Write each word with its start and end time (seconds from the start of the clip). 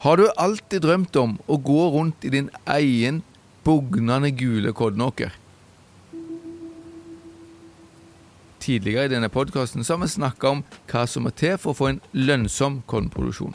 Har 0.00 0.16
du 0.16 0.30
alltid 0.36 0.80
drømt 0.80 1.16
om 1.20 1.34
å 1.44 1.58
gå 1.60 1.82
rundt 1.92 2.24
i 2.24 2.30
din 2.32 2.46
egen 2.72 3.20
bugnende 3.66 4.30
gule 4.32 4.72
kodnåker? 4.72 5.34
Tidligere 8.60 9.04
i 9.04 9.12
denne 9.12 9.28
podkasten 9.32 9.84
har 9.84 10.00
vi 10.00 10.08
snakka 10.08 10.54
om 10.54 10.62
hva 10.88 11.04
som 11.08 11.28
må 11.28 11.34
til 11.36 11.58
for 11.60 11.72
å 11.72 11.78
få 11.78 11.90
en 11.90 12.00
lønnsom 12.16 12.80
kornproduksjon. 12.88 13.52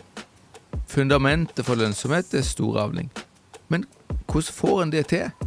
Fundamentet 0.90 1.66
for 1.66 1.82
lønnsomhet 1.82 2.34
er 2.38 2.46
stor 2.46 2.78
avling. 2.86 3.10
Men 3.68 3.90
hvordan 4.30 4.58
får 4.62 4.82
en 4.84 4.94
det 4.94 5.06
til? 5.14 5.45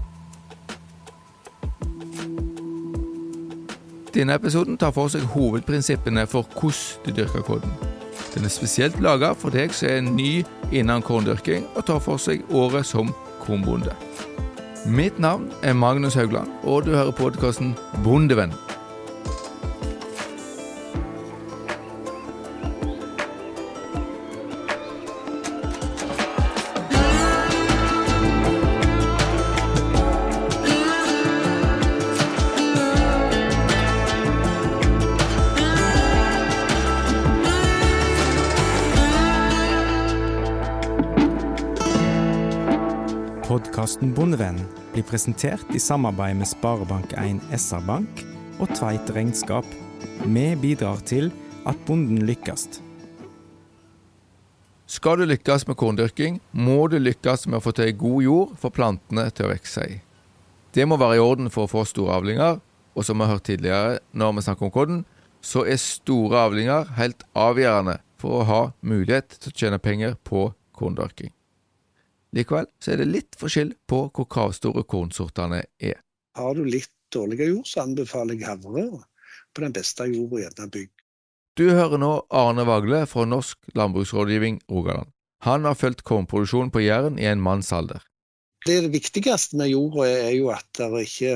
Denne 4.19 4.35
episoden 4.35 4.75
tar 4.75 4.91
for 4.91 5.07
seg 5.13 5.23
hovedprinsippene 5.31 6.25
for 6.27 6.43
hvordan 6.59 7.05
du 7.05 7.13
dyrker 7.21 7.45
korn. 7.47 7.75
Den 8.35 8.49
er 8.49 8.51
spesielt 8.51 8.97
laga 8.99 9.31
for 9.39 9.55
deg 9.55 9.71
som 9.71 9.93
er 9.93 10.01
ny 10.03 10.31
innen 10.75 11.05
korndyrking, 11.07 11.69
og 11.79 11.87
tar 11.87 12.03
for 12.03 12.19
seg 12.19 12.43
året 12.51 12.89
som 12.89 13.13
kornbonde. 13.45 13.95
Mitt 14.91 15.21
navn 15.23 15.47
er 15.63 15.79
Magnus 15.79 16.19
Haugland, 16.19 16.51
og 16.67 16.89
du 16.89 16.97
hører 16.97 17.15
podkasten 17.15 17.77
Bondevenn. 18.03 18.57
Podkasten 43.99 44.15
Bondevennen 44.15 44.67
blir 44.93 45.03
presentert 45.03 45.75
i 45.75 45.79
samarbeid 45.83 46.37
med 46.39 46.47
Sparebank1 46.47 47.41
SR-Bank 47.51 48.21
og 48.63 48.71
Tveit 48.71 49.11
Regnskap. 49.11 49.67
Vi 50.23 50.45
bidrar 50.55 51.01
til 51.03 51.33
at 51.67 51.75
bonden 51.87 52.21
lykkes. 52.23 52.79
Skal 54.87 55.19
du 55.19 55.25
lykkes 55.27 55.67
med 55.67 55.77
korndyrking, 55.77 56.39
må 56.53 56.87
du 56.87 56.95
lykkes 57.03 57.49
med 57.49 57.59
å 57.59 57.65
få 57.65 57.73
til 57.75 57.91
god 57.99 58.23
jord 58.23 58.53
for 58.63 58.71
plantene 58.71 59.25
til 59.35 59.49
å 59.49 59.51
vokse 59.51 59.83
i. 59.83 59.97
Det 60.71 60.87
må 60.87 60.95
være 60.95 61.17
i 61.19 61.25
orden 61.25 61.51
for 61.51 61.67
å 61.67 61.73
få 61.73 61.83
store 61.83 62.21
avlinger, 62.21 62.61
og 62.95 63.03
som 63.03 63.19
vi 63.19 63.27
har 63.27 63.35
hørt 63.35 63.49
tidligere 63.51 63.99
når 64.13 64.37
vi 64.37 64.45
snakker 64.47 64.69
om 64.69 64.75
korn, 64.77 65.03
så 65.43 65.67
er 65.67 65.83
store 65.83 66.45
avlinger 66.47 66.95
helt 67.01 67.27
avgjørende 67.35 67.99
for 68.23 68.45
å 68.45 68.47
ha 68.47 68.63
mulighet 68.79 69.41
til 69.41 69.51
å 69.51 69.59
tjene 69.59 69.83
penger 69.83 70.15
på 70.23 70.53
korndyrking. 70.79 71.35
Likevel 72.37 72.69
så 72.83 72.93
er 72.93 73.03
det 73.03 73.09
litt 73.09 73.39
forskjell 73.41 73.73
på 73.89 74.05
hvor 74.13 74.29
kravstore 74.29 74.85
kornsortene 74.89 75.63
er. 75.81 76.01
Har 76.37 76.55
du 76.55 76.65
litt 76.69 76.93
dårligere 77.15 77.55
jord, 77.55 77.69
så 77.69 77.85
anbefaler 77.87 78.37
jeg 78.37 78.49
havre. 78.49 78.85
På 79.55 79.65
den 79.65 79.75
beste 79.75 80.07
jorda 80.11 80.43
gjerne 80.45 80.69
bygg. 80.73 80.91
Du 81.59 81.65
hører 81.75 81.99
nå 81.99 82.11
Arne 82.31 82.63
Vagle 82.69 83.01
fra 83.11 83.25
Norsk 83.27 83.73
landbruksrådgivning 83.75 84.61
Rogaland. 84.71 85.11
Han 85.43 85.65
har 85.67 85.79
fulgt 85.79 86.05
kornproduksjon 86.07 86.71
på 86.75 86.85
Jæren 86.85 87.19
i 87.19 87.27
en 87.31 87.43
manns 87.43 87.73
alder. 87.75 88.03
Det 88.67 88.91
viktigste 88.93 89.59
med 89.59 89.73
jorda 89.73 90.07
er 90.07 90.33
jo 90.37 90.51
at 90.53 90.69
det 90.79 91.03
ikke, 91.07 91.35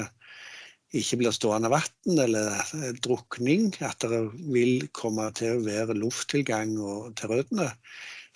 ikke 1.01 1.19
blir 1.23 1.35
stående 1.35 1.71
vann 1.73 2.23
eller 2.27 2.73
drukning. 3.03 3.71
At 3.81 4.05
det 4.05 4.23
vil 4.53 4.89
komme 4.95 5.31
til 5.39 5.57
å 5.57 5.65
være 5.67 5.99
lufttilgang 5.99 6.77
til 7.19 7.33
røttene. 7.33 7.71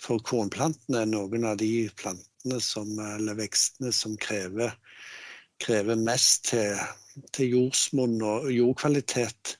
For 0.01 0.21
kornplantene 0.23 1.03
er 1.03 1.11
noen 1.11 1.47
av 1.47 1.59
de 1.61 1.87
plantene 1.95 2.36
som, 2.61 2.99
eller 2.99 3.37
vekstene 3.37 3.91
som 3.91 4.17
krever, 4.17 4.73
krever 5.63 5.97
mest 5.99 6.51
til, 6.51 6.77
til 7.33 7.55
jordsmonn 7.55 8.21
og 8.21 8.51
jordkvalitet. 8.53 9.57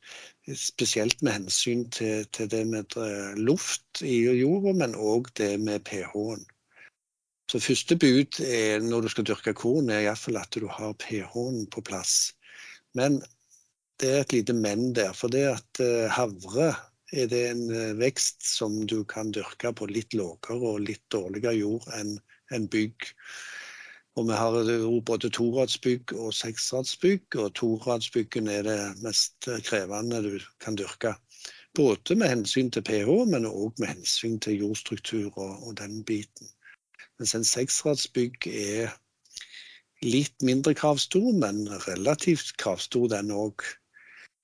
Spesielt 0.47 1.21
med 1.25 1.33
hensyn 1.41 1.89
til, 1.91 2.27
til 2.31 2.47
det 2.51 2.63
med 2.67 2.93
luft 3.35 4.01
i 4.01 4.21
jorda, 4.39 4.73
men 4.77 4.95
òg 4.95 5.31
det 5.35 5.57
med 5.59 5.83
pH-en. 5.89 6.45
Så 7.51 7.59
første 7.63 7.95
bud 7.95 8.39
er, 8.43 8.79
når 8.83 9.01
du 9.01 9.09
skal 9.11 9.27
dyrke 9.27 9.53
korn, 9.55 9.89
er 9.89 10.03
iallfall 10.03 10.39
at 10.39 10.55
du 10.55 10.67
har 10.71 10.95
pH-en 10.99 11.65
på 11.71 11.83
plass. 11.83 12.33
Men 12.95 13.21
det 13.99 14.09
er 14.11 14.23
et 14.23 14.35
lite 14.35 14.55
men 14.55 14.93
der. 14.95 15.13
For 15.15 15.31
det 15.31 15.45
at 15.53 15.81
havre 16.11 16.73
er 17.15 17.29
det 17.31 17.43
en 17.49 17.67
vekst 17.99 18.43
som 18.43 18.81
du 18.87 19.01
kan 19.07 19.31
dyrke 19.31 19.71
på 19.75 19.87
litt 19.87 20.15
lavere 20.17 20.59
og 20.59 20.83
litt 20.83 21.03
dårligere 21.13 21.55
jord 21.55 21.87
enn 21.95 22.17
en 22.53 22.67
bygg. 22.71 23.11
Og 24.17 24.27
vi 24.27 24.33
har 24.33 25.01
både 25.05 25.29
toradsbygg 25.29 26.13
og 26.17 26.33
seksradsbygg, 26.33 27.35
og 27.35 27.53
toradsbyggene 27.59 28.53
er 28.59 28.63
det 28.65 28.79
mest 29.03 29.49
krevende 29.67 30.23
du 30.25 30.39
kan 30.63 30.77
dyrke. 30.79 31.13
Både 31.77 32.15
med 32.15 32.31
hensyn 32.31 32.71
til 32.73 32.81
pH, 32.81 33.11
men 33.29 33.45
òg 33.45 33.77
med 33.77 33.91
hensyn 33.91 34.39
til 34.41 34.63
jordstruktur 34.63 35.29
og, 35.37 35.67
og 35.67 35.77
den 35.77 36.01
biten. 36.03 36.49
Mens 37.19 37.35
en 37.37 37.45
seksradsbygg 37.45 38.47
er 38.49 38.95
litt 40.05 40.41
mindre 40.45 40.73
kravstor, 40.77 41.29
men 41.33 41.67
relativt 41.85 42.55
kravstor 42.57 43.07
den 43.13 43.29
òg. 43.33 43.65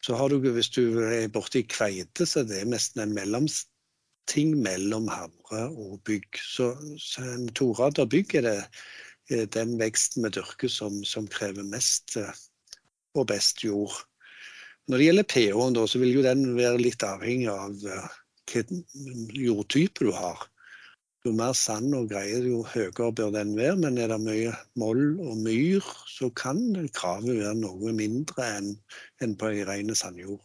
Så 0.06 0.18
har 0.20 0.30
du, 0.30 0.38
hvis 0.52 0.70
du 0.70 1.00
er 1.00 1.30
borti 1.34 1.64
kveite, 1.66 2.26
så 2.30 2.44
det 2.46 2.60
er 2.62 2.70
nesten 2.70 3.02
en 3.02 3.16
mellomting 4.24 4.62
mellom 4.62 5.08
Hamre 5.08 5.70
og 5.70 6.02
bygg. 6.06 6.38
Så, 6.38 6.76
så 6.98 7.22
en 7.22 7.50
torader 7.54 8.06
bygg 8.06 8.36
er 8.36 8.42
det 8.42 8.70
er 9.30 9.46
den 9.48 9.80
veksten 9.80 10.24
vi 10.24 10.30
dyrker 10.30 10.70
som, 10.70 11.04
som, 11.04 11.28
krever 11.28 11.64
mest 11.64 12.18
og 13.16 13.28
best 13.28 13.64
jord. 13.64 13.94
Når 14.88 14.98
det 14.98 15.06
gjelder 15.06 15.24
pH-en, 15.24 15.88
så 15.88 16.00
vil 16.00 16.14
jo 16.14 16.24
den 16.24 16.58
være 16.58 16.78
litt 16.78 17.04
avhengig 17.04 17.48
av 17.48 17.74
hvilken 18.52 18.84
jordtype 19.32 20.04
du 20.04 20.12
har. 20.12 20.50
Jo 21.26 21.32
mer 21.32 21.54
sand 21.54 21.96
og 21.96 22.10
greier, 22.12 22.44
jo 22.44 22.66
høyere 22.68 23.14
bør 23.16 23.32
den 23.32 23.56
være. 23.56 23.78
Men 23.80 23.98
er 23.98 24.12
det 24.12 24.20
mye 24.20 24.52
moll 24.76 25.20
og 25.24 25.38
myr, 25.40 25.80
så 26.08 26.30
kan 26.36 26.60
kravet 26.94 27.40
være 27.40 27.56
noe 27.62 27.94
mindre 27.96 28.44
enn, 28.58 28.74
en 29.24 29.38
på 29.40 29.54
ei 29.54 29.64
ren 29.64 29.96
sandjord. 29.96 30.44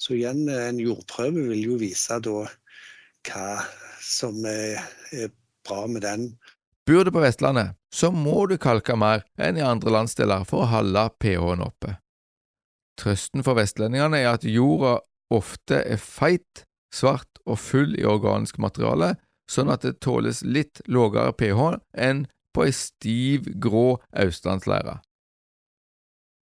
Så 0.00 0.16
igjen, 0.16 0.48
en 0.48 0.80
jordprøve 0.80 1.44
vil 1.52 1.60
jo 1.68 1.76
vise 1.78 2.16
da 2.24 2.46
hva 3.28 3.62
som 4.02 4.42
er, 4.48 4.82
er 5.12 5.30
bra 5.66 5.86
med 5.86 6.02
den. 6.02 6.26
Bor 6.86 7.06
du 7.06 7.12
på 7.14 7.22
Vestlandet, 7.22 7.76
så 7.94 8.10
må 8.10 8.46
du 8.50 8.56
kalke 8.58 8.96
mer 8.98 9.22
enn 9.38 9.58
i 9.60 9.64
andre 9.66 9.92
landsdeler 9.94 10.46
for 10.48 10.64
å 10.64 10.70
holde 10.72 11.06
pH-en 11.22 11.62
oppe. 11.62 11.96
Trøsten 12.98 13.44
for 13.46 13.56
vestlendingene 13.56 14.18
er 14.20 14.32
at 14.34 14.46
jorda 14.46 14.98
ofte 15.32 15.78
er 15.80 16.00
feit, 16.02 16.66
svart 16.92 17.40
og 17.46 17.56
full 17.62 17.94
i 17.96 18.04
organisk 18.04 18.58
materiale, 18.60 19.14
sånn 19.48 19.70
at 19.72 19.86
det 19.86 20.00
tåles 20.04 20.42
litt 20.44 20.82
lavere 20.90 21.32
pH 21.36 21.78
enn 21.96 22.26
på 22.52 22.66
ei 22.66 22.74
stiv, 22.76 23.48
grå 23.62 23.96
østlandsleire. 24.12 24.98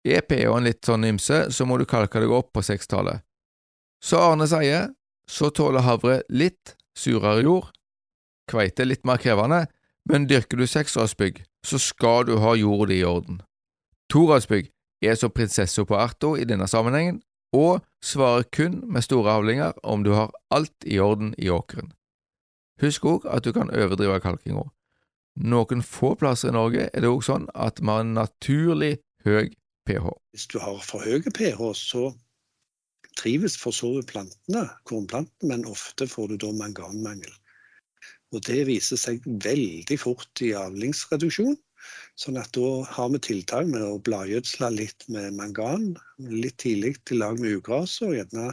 Er 0.05 0.27
pH-en 0.29 0.67
litt 0.67 0.85
sånn 0.85 1.07
ymse, 1.09 1.47
så 1.49 1.65
må 1.65 1.79
du 1.81 1.87
kalke 1.89 2.21
deg 2.21 2.33
opp 2.35 2.51
på 2.53 2.65
sekstallet. 2.65 3.25
Så 4.05 4.21
Arne 4.21 4.45
sier, 4.51 4.91
så 5.31 5.51
tåler 5.51 5.85
havre 5.85 6.21
litt 6.29 6.77
surere 6.97 7.43
jord, 7.43 7.71
kveite 8.51 8.87
litt 8.87 9.05
mer 9.09 9.21
krevende, 9.23 9.65
men 10.11 10.29
dyrker 10.29 10.61
du 10.61 10.67
seksradsbygg, 10.69 11.43
så 11.65 11.81
skal 11.81 12.27
du 12.29 12.37
ha 12.43 12.55
jorda 12.59 12.93
di 12.93 13.01
i 13.01 13.09
orden. 13.09 13.41
Toradsbygg 14.13 14.69
er 15.05 15.17
som 15.17 15.33
prinsessa 15.33 15.85
på 15.89 15.97
erta 15.97 16.35
i 16.39 16.45
denne 16.49 16.69
sammenhengen, 16.69 17.23
og 17.55 17.85
svarer 18.05 18.45
kun 18.53 18.81
med 18.91 19.07
store 19.07 19.39
avlinger 19.39 19.73
om 19.83 20.05
du 20.05 20.13
har 20.13 20.33
alt 20.51 20.85
i 20.85 20.99
orden 20.99 21.35
i 21.39 21.49
åkeren. 21.49 21.93
Husk 22.83 23.05
òg 23.07 23.29
at 23.31 23.45
du 23.47 23.53
kan 23.55 23.71
overdrive 23.71 24.19
kalkinga. 24.21 24.67
Noen 25.35 25.83
få 25.83 26.15
plasser 26.19 26.51
i 26.51 26.55
Norge 26.55 26.89
er 26.91 27.03
det 27.03 27.11
òg 27.11 27.23
sånn 27.27 27.47
at 27.55 27.81
vi 27.81 27.91
har 27.91 28.03
en 28.03 28.15
naturlig 28.19 28.97
høy 29.25 29.55
pH. 29.87 30.11
Hvis 30.35 30.47
du 30.51 30.59
har 30.63 30.79
for 30.83 31.03
høy 31.07 31.23
pH, 31.31 31.63
så 31.79 32.11
trives 33.21 33.57
for 33.61 33.75
så 33.77 33.91
vidt 33.97 34.13
plantene, 34.13 34.67
kornplantene, 34.89 35.51
men 35.53 35.67
ofte 35.71 36.09
får 36.11 36.33
du 36.33 36.37
da 36.45 36.53
manganmangel. 36.59 37.35
Og 38.35 38.43
det 38.49 38.65
viser 38.69 38.99
seg 38.99 39.27
veldig 39.45 39.99
fort 40.01 40.43
i 40.43 40.55
avlingsreduksjon. 40.59 41.57
Sånn 42.19 42.39
at 42.41 42.51
da 42.57 42.71
har 42.97 43.11
vi 43.13 43.21
tiltak 43.27 43.69
med 43.69 43.85
å 43.85 44.01
bladgjødsle 44.07 44.71
litt 44.75 45.05
med 45.13 45.37
mangan 45.37 45.93
litt 46.33 46.57
tidlig 46.65 46.97
i 47.13 47.19
lag 47.21 47.39
med 47.43 47.59
ugras, 47.59 47.99
og 48.07 48.17
gjerne 48.17 48.49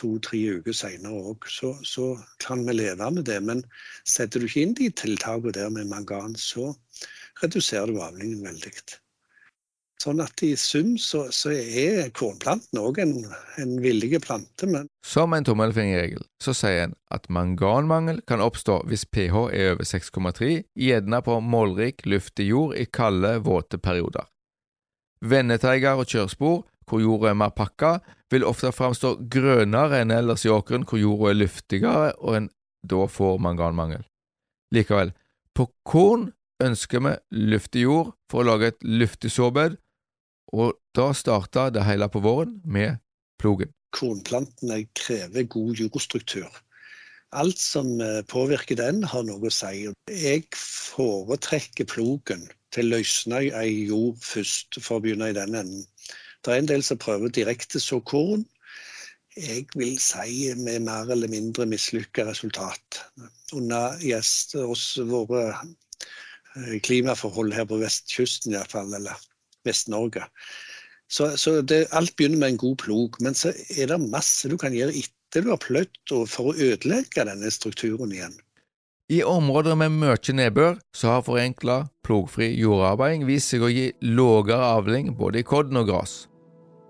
to-tre 0.00 0.40
uker 0.58 0.76
senere 0.76 1.20
òg. 1.32 1.46
Så, 1.52 1.74
så, 1.84 2.06
kan 2.42 2.64
vi 2.66 2.76
leve 2.78 3.10
med 3.12 3.28
det. 3.28 3.38
Men 3.44 3.62
setter 4.08 4.40
du 4.40 4.48
ikke 4.48 4.64
inn 4.66 4.76
de 4.78 4.88
tiltakene 5.02 5.54
der 5.58 5.72
med 5.74 5.90
mangan, 5.92 6.36
så 6.38 6.72
reduserer 7.42 7.92
du 7.92 8.00
avlingen 8.02 8.42
veldig. 8.48 8.74
Sånn 10.02 10.22
at 10.24 10.42
i 10.42 10.54
sum 10.58 10.96
så, 10.98 11.26
så 11.30 11.52
er 11.54 12.08
kornplanten 12.16 12.80
òg 12.80 12.98
en, 13.04 13.12
en 13.60 13.74
villig 13.84 14.18
plante. 14.24 14.66
Men... 14.66 14.88
Som 15.06 15.36
en 15.36 15.46
tommelfingerregel 15.46 16.24
så 16.42 16.54
sier 16.56 16.88
en 16.88 16.96
at 17.14 17.28
manganmangel 17.30 18.18
kan 18.26 18.42
oppstå 18.42 18.80
hvis 18.90 19.04
pH 19.06 19.44
er 19.54 19.76
over 19.76 19.86
6,3, 19.86 20.50
gjerne 20.74 21.22
på 21.22 21.38
målrik, 21.44 22.02
luftig 22.08 22.48
jord 22.50 22.74
i 22.80 22.88
kalde, 22.90 23.36
våte 23.46 23.78
perioder. 23.78 24.26
Vendeteiger 25.22 26.02
og 26.02 26.10
kjørespor 26.10 26.62
hvor 26.90 27.00
jorda 27.00 27.30
er 27.30 27.38
mer 27.38 27.54
pakka, 27.54 28.00
vil 28.32 28.46
ofte 28.48 28.72
framstå 28.74 29.14
grønnere 29.30 30.02
enn 30.02 30.10
ellers 30.14 30.42
i 30.48 30.50
åkeren 30.50 30.86
hvor 30.88 30.98
jorda 30.98 31.30
er 31.30 31.38
luftigere 31.44 32.12
og 32.18 32.40
en 32.40 32.50
da 32.82 33.06
får 33.06 33.38
manganmangel. 33.44 34.02
Likevel, 34.74 35.12
på 35.54 35.68
korn 35.86 36.32
ønsker 36.62 37.02
vi 37.04 37.12
luftig 37.52 37.84
jord 37.86 38.12
for 38.30 38.42
å 38.42 38.48
lage 38.50 38.72
et 38.72 38.82
luftig 38.82 39.30
såbed, 39.34 39.76
og 40.52 40.76
da 40.96 41.10
starta 41.16 41.70
det 41.72 41.84
hele 41.86 42.08
på 42.12 42.20
våren 42.24 42.58
med 42.64 43.00
plogen. 43.40 43.72
Kornplantene 43.92 44.84
krever 44.96 45.48
god 45.52 45.80
jordstruktur. 45.80 46.48
Alt 47.32 47.58
som 47.58 48.00
eh, 48.00 48.20
påvirker 48.28 48.76
den, 48.76 49.00
har 49.08 49.24
noe 49.24 49.48
å 49.48 49.52
si. 49.52 49.86
Jeg 50.12 50.44
foretrekker 50.56 51.88
plogen 51.88 52.44
til 52.76 52.88
å 52.90 52.98
løsne 52.98 53.40
ei 53.56 53.86
jord 53.88 54.20
først, 54.20 54.76
for 54.80 54.98
å 54.98 55.04
begynne 55.04 55.30
i 55.32 55.36
den 55.36 55.56
enden. 55.56 55.86
Det 56.44 56.52
er 56.52 56.60
en 56.60 56.68
del 56.68 56.84
som 56.84 57.00
prøver 57.00 57.32
direkte 57.32 57.80
så 57.80 58.00
korn. 58.04 58.44
Jeg 59.38 59.64
vil 59.78 59.96
si 60.02 60.52
med 60.60 60.84
mer 60.84 61.08
eller 61.12 61.30
mindre 61.32 61.64
mislykka 61.68 62.26
resultat. 62.28 63.00
Under 63.56 63.96
gjest, 64.04 64.52
hos 64.60 64.84
våre 65.08 65.46
eh, 65.54 66.76
klimaforhold 66.84 67.56
her 67.56 67.68
på 67.68 67.80
vestkysten 67.80 68.52
iallfall, 68.58 68.92
eller 69.00 69.16
Vest-Norge. 69.66 70.26
Så, 71.12 71.34
så 71.36 71.60
det, 71.60 71.86
alt 71.92 72.14
begynner 72.16 72.40
med 72.40 72.54
en 72.54 72.62
god 72.62 72.78
plog. 72.84 73.18
Men 73.20 73.36
så 73.36 73.52
er 73.76 73.90
det 73.90 74.00
masse 74.04 74.48
du 74.48 74.56
kan 74.60 74.74
gjøre 74.76 74.96
etter 74.96 75.44
du 75.44 75.52
har 75.52 75.60
pløyd 75.60 76.16
for 76.28 76.52
å 76.52 76.56
ødelegge 76.56 77.26
denne 77.28 77.52
strukturen 77.52 78.12
igjen. 78.14 78.34
I 79.12 79.20
områder 79.28 79.76
med 79.76 79.92
mye 80.00 80.32
nedbør 80.32 80.78
så 80.96 81.16
har 81.16 81.24
forenkla, 81.26 81.82
plogfri 82.06 82.48
jordarbeiding 82.56 83.26
vist 83.28 83.52
seg 83.52 83.64
å 83.66 83.68
gi 83.68 83.90
lavere 84.08 84.70
avling 84.78 85.10
både 85.18 85.42
i 85.42 85.46
kodden 85.46 85.82
og 85.82 85.90
gras. 85.90 86.14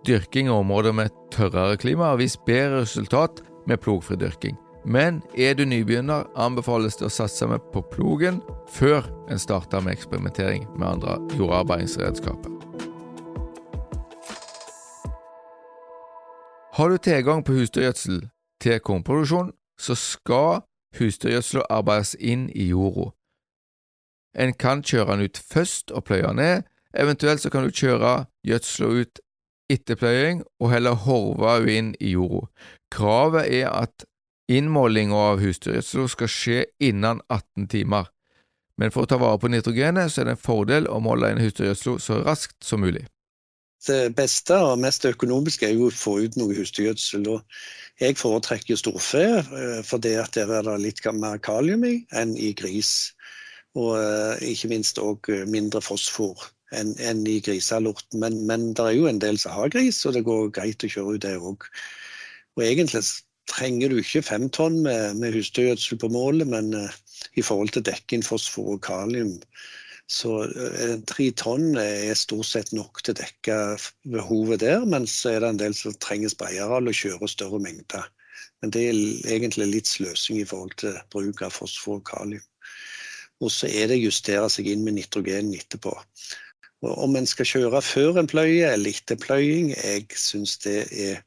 Dyrking 0.06 0.46
i 0.46 0.54
områder 0.54 0.94
med 0.94 1.14
tørrere 1.34 1.78
klima 1.82 2.12
har 2.12 2.20
vist 2.22 2.42
bedre 2.46 2.84
resultat 2.84 3.42
med 3.66 3.82
plogfri 3.82 4.18
dyrking. 4.22 4.54
Men 4.84 5.20
er 5.38 5.54
du 5.58 5.64
nybegynner, 5.66 6.26
anbefales 6.34 6.98
det 6.98 7.06
å 7.06 7.14
satse 7.14 7.46
med 7.50 7.62
på 7.74 7.84
plogen 7.90 8.40
før 8.70 9.06
en 9.30 9.42
starter 9.42 9.82
med 9.82 9.98
eksperimentering 9.98 10.66
med 10.76 10.88
andre 10.94 11.18
jordarbeidingsredskaper. 11.38 12.61
Har 16.72 16.88
du 16.88 16.96
tilgang 16.98 17.44
på 17.44 17.52
husdyrgjødsel 17.52 18.28
til 18.60 18.78
kornproduksjon, 18.80 19.52
så 19.78 19.94
skal 19.94 20.62
husdyrgjødsla 20.98 21.66
arbeides 21.70 22.14
inn 22.20 22.46
i 22.54 22.70
jorda. 22.70 23.10
En 24.38 24.54
kan 24.56 24.80
kjøre 24.80 25.12
den 25.12 25.26
ut 25.28 25.40
først 25.52 25.92
og 25.92 26.06
pløye 26.08 26.30
den 26.30 26.40
ned, 26.40 26.62
eventuelt 26.96 27.42
så 27.42 27.50
kan 27.52 27.66
du 27.66 27.74
kjøre 27.76 28.24
gjødsla 28.48 28.88
ut 28.88 29.20
etter 29.72 30.00
pløying 30.00 30.40
og 30.60 30.72
heller 30.72 30.96
horve 31.04 31.58
den 31.66 31.76
inn 31.76 31.92
i 32.00 32.14
jorda. 32.16 32.48
Kravet 32.92 33.52
er 33.52 33.68
at 33.72 34.08
Innmåling 34.52 35.12
av 35.14 35.38
husdyrgjødsel 35.40 36.08
skal 36.10 36.28
skje 36.28 36.58
innen 36.82 37.20
18 37.30 37.68
timer, 37.72 38.08
men 38.76 38.90
for 38.90 39.04
å 39.04 39.08
ta 39.08 39.16
vare 39.20 39.38
på 39.40 39.48
nitrogenet 39.52 40.10
så 40.12 40.22
er 40.22 40.28
det 40.28 40.34
en 40.36 40.42
fordel 40.42 40.88
å 40.90 40.98
måle 41.04 41.30
inn 41.32 41.40
husdyrgjødsel 41.40 42.00
så 42.02 42.18
raskt 42.26 42.58
som 42.66 42.82
mulig. 42.82 43.04
Det 43.82 44.12
beste 44.14 44.54
og 44.62 44.78
mest 44.78 45.04
økonomiske 45.08 45.66
er 45.66 45.74
jo 45.74 45.88
å 45.90 45.94
få 45.94 46.18
ut 46.22 46.36
noe 46.38 46.54
husdyrgjødsel. 46.54 47.26
Jeg 47.98 48.18
foretrekker 48.20 48.78
storfe, 48.78 49.22
eh, 49.42 49.80
for 49.86 49.98
det 50.02 50.14
er 50.22 50.30
det 50.62 50.76
litt 50.78 51.02
mer 51.18 51.40
kalium 51.42 51.84
i 51.88 51.96
enn 52.14 52.36
i 52.38 52.52
gris. 52.54 53.12
Og 53.74 53.96
eh, 53.98 54.52
ikke 54.52 54.70
minst 54.70 55.00
òg 55.02 55.32
eh, 55.32 55.46
mindre 55.50 55.82
fosfor 55.82 56.46
enn, 56.76 56.94
en 57.00 57.26
i 57.26 57.40
grisealorten. 57.42 58.20
Men, 58.22 58.38
men 58.46 58.70
det 58.76 58.86
er 58.86 58.96
jo 59.00 59.10
en 59.10 59.20
del 59.22 59.40
som 59.40 59.56
har 59.56 59.74
gris, 59.74 60.04
og 60.06 60.14
det 60.16 60.24
går 60.28 60.54
greit 60.54 60.86
å 60.86 60.92
kjøre 60.94 61.16
ut 61.16 61.26
det 61.26 61.36
òg. 61.40 61.66
Og 62.56 62.64
egentlig 62.68 63.02
trenger 63.50 63.90
du 63.90 63.98
ikke 63.98 64.22
fem 64.24 64.48
tonn 64.54 64.82
med, 64.86 65.18
med 65.18 65.34
husdyrgjødsel 65.34 65.98
på 65.98 66.10
målet, 66.12 66.46
men 66.48 66.70
uh, 66.76 66.92
i 67.34 67.42
forhold 67.42 67.74
til 67.74 67.84
dekking, 67.86 68.22
fosfor 68.24 68.76
og 68.76 68.82
kalium, 68.86 69.34
så 70.10 70.32
uh, 70.44 70.96
tre 71.08 71.28
tonn 71.38 71.76
er 71.80 72.14
stort 72.18 72.48
sett 72.48 72.72
nok 72.76 73.02
til 73.02 73.14
å 73.14 73.20
dekke 73.22 73.58
behovet 74.14 74.62
der, 74.64 74.86
men 74.88 75.06
så 75.10 75.34
er 75.34 75.44
det 75.44 75.52
en 75.52 75.62
del 75.62 75.76
som 75.78 75.96
trenger 76.02 76.32
sprayareal 76.32 76.90
og 76.90 76.98
kjører 76.98 77.30
større 77.30 77.60
mengder. 77.62 78.08
Men 78.62 78.72
det 78.74 78.82
er 78.88 79.00
egentlig 79.36 79.68
litt 79.70 79.90
sløsing 79.90 80.40
i 80.42 80.46
forhold 80.48 80.76
til 80.82 80.98
bruk 81.14 81.42
av 81.42 81.54
fosfor 81.54 81.98
og 81.98 82.06
kalium. 82.06 82.44
Og 83.42 83.50
så 83.50 83.66
er 83.66 83.90
det 83.90 83.98
å 83.98 84.04
justere 84.04 84.48
seg 84.54 84.68
inn 84.70 84.84
med 84.86 85.00
nitrogen 85.00 85.50
etterpå. 85.56 85.96
Og 86.82 86.98
om 87.06 87.16
en 87.18 87.26
skal 87.26 87.48
kjøre 87.48 87.82
før 87.82 88.20
en 88.20 88.30
pløye 88.30 88.70
eller 88.70 88.94
etter 88.94 89.18
pløying, 89.18 89.72
jeg 89.74 90.06
syns 90.18 90.56
det 90.62 90.78
er 90.90 91.22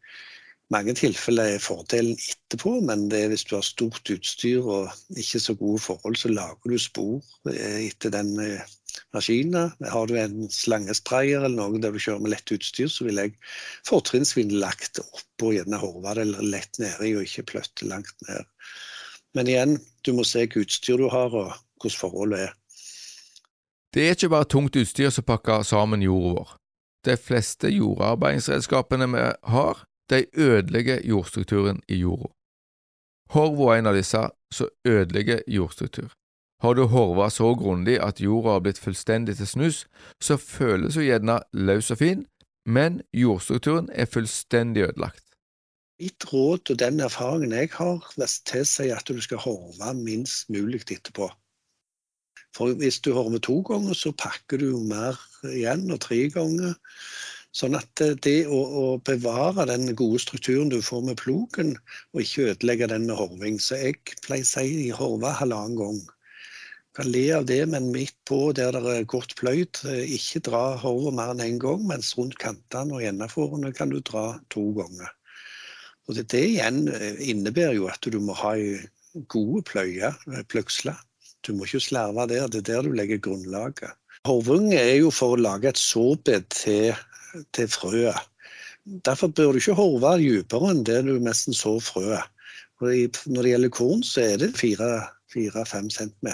mange 0.73 0.95
tilfeller 0.97 1.55
er 1.55 1.61
fordelen 1.61 2.15
etterpå, 2.17 2.79
men 2.87 3.05
det 3.11 3.19
er 3.21 3.33
hvis 3.33 3.45
du 3.49 3.55
har 3.57 3.65
stort 3.65 4.09
utstyr 4.09 4.65
og 4.65 5.19
ikke 5.19 5.41
så 5.41 5.53
gode 5.59 5.81
forhold, 5.83 6.17
så 6.17 6.31
lager 6.33 6.71
du 6.71 6.79
spor 6.81 7.19
eh, 7.51 7.85
etter 7.85 8.13
den 8.15 8.33
eh, 8.41 8.73
maskinen. 9.13 9.73
Har 9.91 10.09
du 10.09 10.15
en 10.19 10.49
slangesprayer 10.51 11.45
eller 11.45 11.57
noe 11.59 11.81
der 11.81 11.93
du 11.93 12.01
kjører 12.01 12.23
med 12.25 12.33
lett 12.33 12.55
utstyr, 12.55 12.89
så 12.89 13.05
vil 13.07 13.21
jeg 13.21 13.35
fortrinnsvis 13.87 14.55
lagt 14.55 15.01
opp 15.03 15.45
og 15.45 15.55
gjerne 15.57 15.81
horva 15.81 16.17
det 16.17 16.27
lett 16.41 16.81
nedi 16.81 17.13
og 17.13 17.25
ikke 17.27 17.49
pløtte 17.53 17.89
langt 17.91 18.15
ned. 18.29 18.49
Men 19.35 19.51
igjen, 19.51 19.79
du 20.07 20.13
må 20.15 20.25
se 20.25 20.45
hvilket 20.45 20.65
utstyr 20.65 21.01
du 21.01 21.09
har 21.11 21.33
og 21.33 21.53
hvordan 21.81 21.99
forholdet 21.99 22.45
er. 22.47 22.53
Det 23.95 24.03
er 24.03 24.15
ikke 24.15 24.33
bare 24.33 24.47
tungt 24.51 24.75
utstyr 24.79 25.11
som 25.13 25.23
pakker 25.27 25.63
sammen 25.67 26.03
jorda 26.03 26.39
vår. 26.39 26.55
De 27.05 27.13
fleste 27.21 27.69
jordarbeidsredskapene 27.69 29.07
vi 29.11 29.25
har, 29.53 29.83
de 30.09 30.25
ødelegger 30.33 31.01
jordstrukturen 31.03 31.81
i 31.87 31.95
jorda. 31.95 32.29
Horv 33.29 33.59
er 33.67 33.79
en 33.79 33.89
av 33.89 33.95
disse 33.97 34.21
som 34.53 34.69
ødelegger 34.85 35.41
jordstruktur. 35.47 36.11
Har 36.61 36.73
du 36.73 36.85
horva 36.87 37.29
så 37.29 37.55
grundig 37.55 37.99
at 38.01 38.21
jorda 38.21 38.55
har 38.55 38.63
blitt 38.63 38.79
fullstendig 38.79 39.37
til 39.37 39.47
snus, 39.47 39.87
så 40.21 40.37
føles 40.37 40.95
hun 40.95 41.03
gjerne 41.03 41.39
løs 41.53 41.91
og 41.91 41.97
fin, 41.97 42.25
men 42.65 43.01
jordstrukturen 43.13 43.89
er 43.93 44.05
fullstendig 44.05 44.87
ødelagt. 44.87 45.23
Mitt 46.01 46.25
råd 46.33 46.71
og 46.71 46.79
den 46.79 46.99
erfaringen 46.99 47.53
jeg 47.55 47.69
har, 47.77 48.07
tilsier 48.45 48.97
at 48.97 49.07
du 49.07 49.21
skal 49.21 49.37
horve 49.37 49.93
minst 49.93 50.49
mulig 50.49 50.81
etterpå. 50.91 51.29
For 52.55 52.73
hvis 52.79 52.99
du 52.99 53.13
horver 53.13 53.39
to 53.43 53.61
ganger, 53.67 53.93
så 53.93 54.11
pakker 54.11 54.57
du 54.57 54.77
mer 54.79 55.19
igjen, 55.43 55.89
og 55.91 55.99
tre 56.01 56.29
ganger. 56.31 56.75
Sånn 57.55 57.77
at 57.79 58.01
det 58.25 58.39
å, 58.51 58.57
å, 58.59 58.85
bevare 59.07 59.63
den 59.69 59.93
gode 59.95 60.19
strukturen 60.19 60.71
du 60.73 60.81
får 60.83 61.05
med 61.07 61.21
plogen, 61.21 61.75
og 62.11 62.25
ikke 62.25 62.49
ødelegge 62.51 62.89
den 62.91 63.05
med 63.07 63.15
horving 63.15 63.61
Så 63.63 63.79
jeg 63.79 64.17
pleier 64.25 64.43
å 64.43 64.49
si 64.49 64.65
jeg 64.65 64.97
horver 64.97 65.37
halvannen 65.39 65.79
gang. 65.79 66.01
Kan 66.95 67.09
le 67.11 67.23
av 67.37 67.47
det, 67.47 67.61
men 67.71 67.93
midt 67.95 68.15
på 68.27 68.51
der 68.55 68.75
det 68.75 68.91
er 68.91 69.07
godt 69.11 69.37
pløyd, 69.39 69.81
ikke 69.87 70.43
dra 70.47 70.63
horva 70.79 71.11
mer 71.15 71.31
enn 71.31 71.43
én 71.43 71.55
en 71.55 71.61
gang, 71.63 71.87
mens 71.87 72.13
rundt 72.19 72.37
kantene 72.39 72.95
og 72.95 73.03
gjennomfårene 73.03 73.71
kan 73.75 73.91
du 73.91 74.01
dra 74.03 74.27
to 74.51 74.69
ganger. 74.75 75.11
Og 76.07 76.15
det, 76.19 76.27
det 76.35 76.43
igjen 76.51 76.85
eh, 76.91 77.19
innebærer 77.31 77.79
jo 77.79 77.89
at 77.91 78.03
du 78.11 78.19
må 78.23 78.35
ha 78.37 78.53
gode 79.31 79.63
pløyer, 79.67 80.15
eh, 80.31 80.45
pløksler. 80.51 80.99
Du 81.43 81.53
må 81.55 81.67
ikke 81.67 81.83
slerve 81.87 82.27
der, 82.31 82.47
det 82.51 82.63
er 82.63 82.69
der 82.69 82.87
du 82.87 82.95
legger 82.95 83.23
grunnlaget. 83.27 83.95
Horvung 84.25 84.71
er 84.73 84.95
jo 84.97 85.11
for 85.13 85.35
å 85.35 85.41
lage 85.41 85.69
et 85.71 85.81
såbed 85.81 86.47
til 86.53 86.95
til 87.55 87.67
frøet. 87.71 88.17
Derfor 89.05 89.31
bør 89.33 89.53
du 89.55 89.59
ikke 89.59 89.77
horve 89.77 90.13
dypere 90.21 90.71
enn 90.71 90.83
det 90.85 91.01
du 91.07 91.15
nesten 91.17 91.57
så 91.57 91.77
frøet. 91.81 92.31
Når 92.81 93.41
det 93.41 93.51
gjelder 93.53 93.73
korn, 93.73 94.03
så 94.03 94.25
er 94.25 94.41
det 94.41 94.51
4-5 94.59 95.89
cm. 95.95 96.29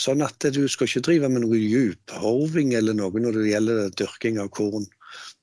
Sånn 0.00 0.24
at 0.24 0.44
du 0.56 0.62
skal 0.72 0.88
ikke 0.88 1.04
drive 1.08 1.30
med 1.30 1.44
noe 1.44 1.60
dyphorving 1.60 2.74
eller 2.76 2.96
noe 2.96 3.22
når 3.22 3.38
det 3.38 3.50
gjelder 3.52 3.90
dyrking 4.00 4.40
av 4.42 4.50
korn. 4.56 4.86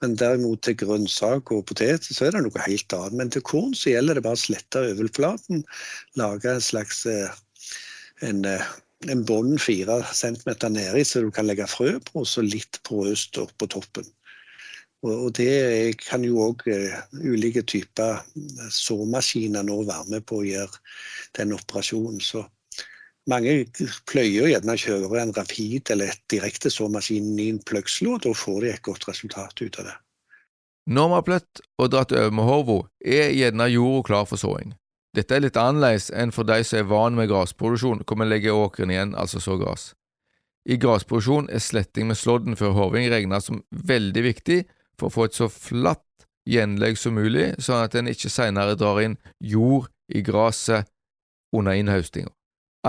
Men 0.03 0.17
derimot 0.19 0.61
til 0.65 0.75
grønnsak 0.77 1.51
og 1.55 1.65
potet 1.69 2.05
så 2.05 2.27
er 2.27 2.35
det 2.35 2.43
noe 2.45 2.65
helt 2.65 2.95
annet. 2.97 3.17
Men 3.19 3.33
til 3.33 3.45
korn 3.45 3.73
så 3.77 3.93
gjelder 3.93 4.19
det 4.19 4.25
bare 4.25 4.37
å 4.37 4.43
slette 4.43 4.83
overflaten, 4.91 5.63
lage 6.19 6.51
en 6.51 6.65
slags 6.65 7.05
eh, 7.09 7.31
en, 8.27 8.43
eh, 8.45 8.73
en 9.11 9.23
bånd 9.27 9.61
fire 9.61 10.01
centimeter 10.15 10.71
nedi 10.73 11.03
så 11.07 11.23
du 11.23 11.31
kan 11.33 11.47
legge 11.47 11.67
frø 11.69 11.97
på, 11.99 12.23
og 12.23 12.27
så 12.29 12.43
litt 12.45 12.79
porøst 12.87 13.39
på 13.57 13.69
toppen. 13.71 14.07
Og, 15.03 15.33
det 15.35 15.97
kan 15.99 16.23
jo 16.23 16.39
òg 16.45 16.61
uh, 16.71 16.99
ulike 17.19 17.65
typer 17.67 18.21
såmaskiner 18.71 19.65
nå 19.67 19.81
være 19.83 20.13
med 20.13 20.23
på 20.29 20.39
å 20.39 20.45
gjøre 20.47 20.79
den 21.35 21.51
operasjonen. 21.57 22.21
Så 22.23 22.45
mange 23.27 23.65
pløyer 24.07 24.47
gjerne 24.53 24.77
kjører 24.79 25.19
en 25.25 25.35
Rapid 25.35 25.91
eller 25.91 26.13
et 26.13 26.23
direkte 26.31 26.71
såmaskin 26.71 27.33
i 27.35 27.49
en 27.51 27.59
pløgslo, 27.59 28.15
og 28.15 28.23
da 28.23 28.31
får 28.37 28.63
de 28.63 28.71
et 28.71 28.85
godt 28.87 29.09
resultat 29.11 29.59
ut 29.59 29.81
av 29.83 29.91
det. 29.91 29.97
Når 30.93 31.09
vi 31.09 31.15
har 31.15 31.27
pløtt 31.27 31.61
og 31.79 31.91
dratt 31.91 32.15
over 32.15 32.33
med 32.35 32.47
hodet, 32.47 32.79
er 33.03 33.35
gjerne 33.35 33.69
jorda 33.71 34.07
klar 34.07 34.25
for 34.27 34.39
såing. 34.39 34.71
Dette 35.13 35.35
er 35.35 35.43
litt 35.43 35.57
annerledes 35.59 36.09
enn 36.09 36.31
for 36.33 36.47
de 36.49 36.63
som 36.65 36.79
er 36.79 36.87
vant 36.89 37.17
med 37.17 37.29
grasproduksjon, 37.29 38.01
hvor 38.07 38.17
vi 38.17 38.25
legger 38.25 38.57
åkeren 38.57 38.93
igjen, 38.93 39.13
altså 39.13 39.41
så 39.43 39.59
gras. 39.61 39.91
I 40.65 40.79
grasproduksjon 40.81 41.51
er 41.53 41.61
sletting 41.61 42.07
med 42.09 42.17
slåtten 42.17 42.57
før 42.57 42.73
hårving 42.77 43.09
regnet 43.11 43.45
som 43.45 43.61
veldig 43.69 44.23
viktig 44.25 44.63
for 44.97 45.09
å 45.09 45.13
få 45.13 45.27
et 45.27 45.37
så 45.37 45.49
flatt 45.51 46.01
gjenlegg 46.49 46.97
som 46.99 47.15
mulig, 47.17 47.53
sånn 47.61 47.83
at 47.85 47.95
en 47.95 48.09
ikke 48.09 48.31
senere 48.31 48.77
drar 48.79 49.01
inn 49.03 49.17
jord 49.39 49.91
i 50.09 50.23
gresset 50.25 50.89
under 51.53 51.77
innhaustinga. 51.77 52.31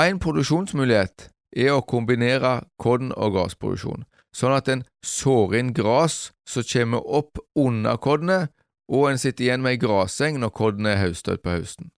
En 0.00 0.18
produksjonsmulighet 0.18 1.28
er 1.54 1.74
å 1.74 1.84
kombinere 1.86 2.64
korn- 2.80 3.12
og 3.14 3.36
grasproduksjon, 3.36 4.06
sånn 4.34 4.56
at 4.56 4.70
en 4.72 4.84
sår 5.06 5.58
inn 5.60 5.74
gras 5.76 6.32
som 6.48 6.66
kommer 6.66 7.04
opp 7.04 7.38
under 7.54 8.00
kornet, 8.00 8.50
og 8.90 9.10
en 9.10 9.20
sitter 9.20 9.46
igjen 9.46 9.62
med 9.64 9.76
ei 9.76 9.82
graseng 9.84 10.40
når 10.40 10.56
kornet 10.56 10.96
er 10.96 11.02
høstet 11.06 11.44
på 11.44 11.54
høsten. 11.54 11.93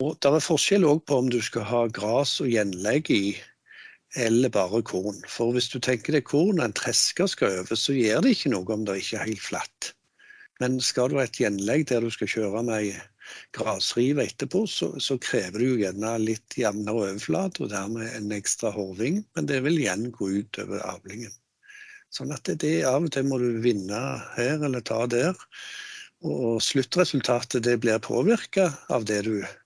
Og 0.00 0.16
Det 0.16 0.30
er 0.32 0.40
forskjell 0.40 0.86
òg 0.88 1.02
på 1.04 1.18
om 1.20 1.26
du 1.28 1.42
skal 1.44 1.66
ha 1.68 1.80
gras 1.92 2.38
og 2.40 2.48
gjenlegg 2.48 3.10
i, 3.12 3.34
eller 4.16 4.48
bare 4.48 4.80
korn. 4.82 5.18
For 5.28 5.52
hvis 5.52 5.68
du 5.68 5.76
tenker 5.76 6.16
deg 6.16 6.24
korn 6.24 6.62
en 6.64 6.72
tresker 6.72 7.28
skal 7.28 7.58
over, 7.60 7.76
så 7.76 7.92
gjør 7.92 8.24
det 8.24 8.32
ikke 8.32 8.54
noe 8.54 8.72
om 8.72 8.86
det 8.88 8.96
ikke 9.02 9.18
er 9.20 9.28
helt 9.28 9.44
flatt. 9.44 9.90
Men 10.60 10.80
skal 10.84 11.12
du 11.12 11.18
ha 11.20 11.26
et 11.28 11.36
gjenlegg 11.40 11.86
der 11.92 12.00
du 12.04 12.08
skal 12.12 12.32
kjøre 12.32 12.64
med 12.64 12.74
ei 12.78 12.96
grasrive 13.54 14.24
etterpå, 14.24 14.64
så, 14.66 14.90
så, 15.04 15.18
krever 15.20 15.60
det 15.60 15.68
jo 15.68 15.76
gjerne 15.84 16.16
litt 16.24 16.56
jevnere 16.58 17.04
overflate 17.04 17.66
og 17.66 17.70
dermed 17.74 18.08
en 18.16 18.32
ekstra 18.34 18.72
hårving. 18.74 19.20
Men 19.36 19.52
det 19.52 19.60
vil 19.68 19.78
igjen 19.84 20.08
gå 20.16 20.32
ut 20.40 20.64
over 20.64 20.80
avlingen. 20.96 21.36
Sånn 22.10 22.32
at 22.34 22.48
det, 22.48 22.62
det 22.64 22.74
av 22.88 23.04
og 23.04 23.12
til 23.14 23.28
må 23.28 23.38
du 23.38 23.60
vinne 23.62 24.00
her 24.34 24.64
eller 24.64 24.80
ta 24.80 25.04
der. 25.12 25.36
Og 26.24 26.58
sluttresultatet 26.64 27.68
det 27.68 27.78
blir 27.84 28.00
påvirka 28.02 28.72
av 28.88 29.04
det 29.08 29.26
du 29.28 29.34
velger 29.36 29.59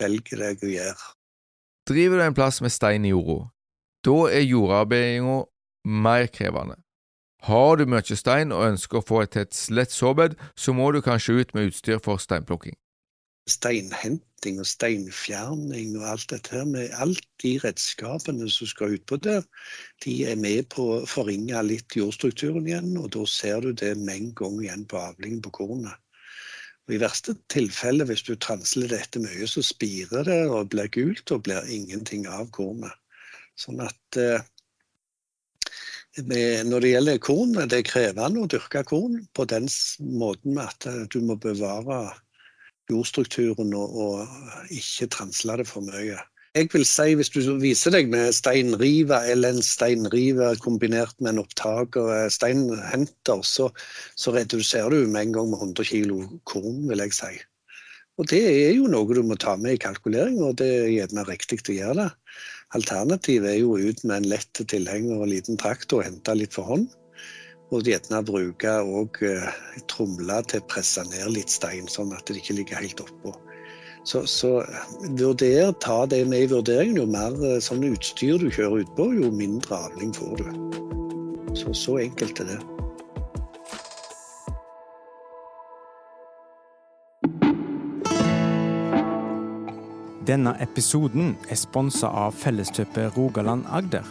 deg 0.00 0.64
å 0.64 0.72
gjøre. 0.72 1.12
Driver 1.88 2.20
du 2.20 2.24
en 2.26 2.36
plass 2.36 2.60
med 2.60 2.72
stein 2.74 3.06
i 3.08 3.14
jorda, 3.14 3.48
da 4.04 4.18
er 4.30 4.44
jordarbeidinga 4.44 5.38
mer 5.88 6.26
krevende. 6.32 6.76
Har 7.46 7.76
du 7.78 7.86
mye 7.86 8.16
stein 8.18 8.52
og 8.52 8.64
ønsker 8.66 8.98
å 8.98 9.06
få 9.06 9.22
et 9.22 9.32
tett 9.36 9.56
lett 9.70 9.94
såbed, 9.94 10.34
så 10.58 10.74
må 10.74 10.90
du 10.92 11.00
kanskje 11.02 11.38
ut 11.38 11.54
med 11.54 11.70
utstyr 11.70 12.00
for 12.02 12.18
steinplukking. 12.18 12.74
Steinhenting 13.48 14.58
og 14.60 14.66
steinfjerning 14.68 15.94
og 15.96 16.08
alt 16.10 16.26
dette 16.34 16.52
her, 16.52 16.66
med 16.68 16.90
alt 16.98 17.24
de 17.42 17.54
redskapene 17.62 18.50
som 18.52 18.68
skal 18.68 18.98
utpå 18.98 19.20
der, 19.24 19.46
de 20.04 20.18
er 20.28 20.36
med 20.36 20.68
på 20.74 20.90
å 20.98 21.06
forringe 21.08 21.62
litt 21.64 21.96
jordstrukturen 21.96 22.66
igjen, 22.68 22.92
og 23.00 23.14
da 23.16 23.24
ser 23.24 23.62
du 23.64 23.72
det 23.72 23.94
med 23.96 24.16
en 24.16 24.34
gang 24.42 24.60
igjen 24.66 24.84
på 24.90 25.00
avlingen 25.00 25.40
på 25.46 25.54
kornet. 25.62 25.96
Og 26.88 26.94
I 26.96 27.00
verste 27.02 27.34
tilfelle, 27.52 28.06
hvis 28.08 28.24
du 28.24 28.32
transler 28.40 28.88
dette 28.88 29.20
mye, 29.20 29.46
så 29.46 29.60
spirer 29.64 30.24
det 30.24 30.38
og 30.48 30.70
blir 30.72 30.88
gult 30.94 31.28
og 31.34 31.42
blir 31.44 31.68
ingenting 31.68 32.24
av 32.32 32.48
kornet. 32.56 32.94
Sånn 33.60 33.82
at 33.84 34.16
eh, 34.16 34.40
når 36.64 36.80
det 36.80 36.94
gjelder 36.94 37.20
korn, 37.20 37.52
det 37.58 37.82
er 37.82 37.90
krevende 37.90 38.40
å 38.40 38.48
dyrke 38.48 38.82
korn 38.88 39.20
på 39.36 39.44
den 39.52 39.68
måten 40.16 40.56
at 40.62 40.88
eh, 40.88 41.04
du 41.12 41.20
må 41.28 41.36
bevare 41.36 42.00
jordstrukturen 42.88 43.76
og, 43.76 44.00
og 44.00 44.72
ikke 44.72 45.10
transle 45.12 45.58
det 45.60 45.68
for 45.68 45.84
mye 45.84 46.16
jeg 46.58 46.70
vil 46.72 46.86
si, 46.88 47.12
hvis 47.14 47.30
du 47.30 47.38
viser 47.62 47.94
deg 47.94 48.10
med 48.10 48.34
steinrive 48.34 49.20
eller 49.30 49.54
en 49.54 49.64
steinrive 49.64 50.50
kombinert 50.64 51.14
med 51.22 51.34
en 51.34 51.42
opptaker, 51.44 52.26
steinhenter, 52.34 53.44
så, 53.46 53.68
så 54.18 54.34
reduserer 54.34 54.90
du 54.90 55.06
med 55.06 55.28
en 55.28 55.36
gang 55.38 55.52
med 55.52 55.62
100 55.62 55.88
kg 55.92 56.40
korn, 56.48 56.82
vil 56.90 57.04
jeg 57.06 57.16
si. 57.16 57.32
Og 58.18 58.26
Det 58.26 58.40
er 58.50 58.72
jo 58.74 58.88
noe 58.90 59.14
du 59.14 59.22
må 59.22 59.36
ta 59.38 59.54
med 59.56 59.76
i 59.76 59.82
kalkulering, 59.82 60.40
og 60.42 60.56
det 60.58 60.68
er 60.74 60.88
gjerne 60.90 61.22
riktig 61.28 61.60
å 61.70 61.76
gjøre 61.76 61.98
det. 62.00 62.08
Alternativet 62.74 63.52
er 63.52 63.60
jo 63.60 63.76
ut 63.78 64.02
med 64.02 64.16
en 64.16 64.30
lett 64.34 64.62
tilhenger 64.72 65.22
og 65.22 65.30
liten 65.30 65.60
traktor 65.60 66.02
og 66.02 66.08
hente 66.08 66.34
litt 66.34 66.56
for 66.58 66.66
hånd. 66.66 66.88
Og 67.70 67.86
gjerne 67.86 68.24
bruke 68.26 68.74
òg 68.82 69.22
eh, 69.28 69.60
tromler 69.92 70.46
til 70.50 70.64
å 70.64 70.68
presse 70.72 71.04
ned 71.06 71.30
litt 71.36 71.52
stein, 71.52 71.86
sånn 71.86 72.14
at 72.16 72.26
det 72.26 72.40
ikke 72.40 72.58
ligger 72.58 72.82
helt 72.82 73.04
oppå. 73.04 73.36
Så, 74.04 74.26
så 74.26 74.62
vurder, 75.18 75.72
ta 75.80 76.06
det 76.06 76.24
med 76.28 76.46
i 76.46 76.50
vurderingen. 76.50 76.96
Jo 77.02 77.06
mer 77.10 77.34
eh, 77.44 77.60
sånn 77.62 77.84
utstyr 77.90 78.38
du 78.40 78.48
kjører 78.50 78.84
ut 78.84 78.96
på, 78.96 79.10
jo 79.18 79.30
mindre 79.34 79.78
avling 79.88 80.14
får 80.16 80.42
du. 80.42 80.50
Så, 81.58 81.74
så 81.74 81.98
enkelt 82.04 82.40
er 82.44 82.52
det. 82.54 82.58
Denne 90.28 90.52
episoden 90.60 91.32
er 91.48 91.56
sponsa 91.56 92.10
av 92.12 92.34
Felleskjøpet 92.36 93.16
Rogaland 93.16 93.64
Agder. 93.72 94.04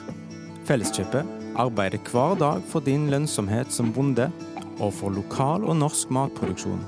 Felleskjøpet 0.65 1.29
arbeider 1.61 2.01
hver 2.09 2.33
dag 2.41 2.63
for 2.71 2.81
din 2.81 3.05
lønnsomhet 3.13 3.69
som 3.73 3.91
bonde, 3.93 4.31
og 4.81 4.91
for 4.93 5.13
lokal 5.13 5.63
og 5.65 5.77
norsk 5.77 6.09
matproduksjon. 6.13 6.81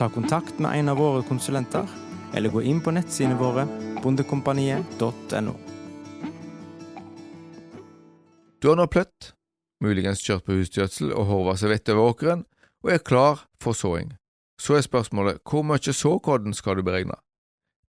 Ta 0.00 0.08
kontakt 0.12 0.60
med 0.60 0.80
en 0.80 0.92
av 0.92 1.00
våre 1.00 1.22
konsulenter 1.28 1.88
eller 2.34 2.52
gå 2.52 2.62
inn 2.62 2.80
på 2.84 2.92
nettsidene 2.94 3.38
våre 3.38 3.64
bondekompaniet.no. 4.02 5.54
Du 8.58 8.68
har 8.68 8.78
nå 8.78 8.88
pløtt, 8.90 9.32
muligens 9.84 10.22
kjørt 10.24 10.46
på 10.46 10.56
husgjødsel 10.58 11.12
og 11.14 11.28
horva 11.30 11.54
seg 11.58 11.76
over 11.94 12.12
åkeren, 12.12 12.44
og 12.82 12.90
er 12.90 13.04
klar 13.04 13.44
for 13.62 13.76
såing. 13.76 14.16
Så 14.58 14.74
er 14.74 14.82
spørsmålet 14.82 15.38
hvor 15.46 15.62
mye 15.66 15.94
såkorn 15.94 16.54
skal 16.54 16.78
du 16.78 16.82
beregne? 16.86 17.14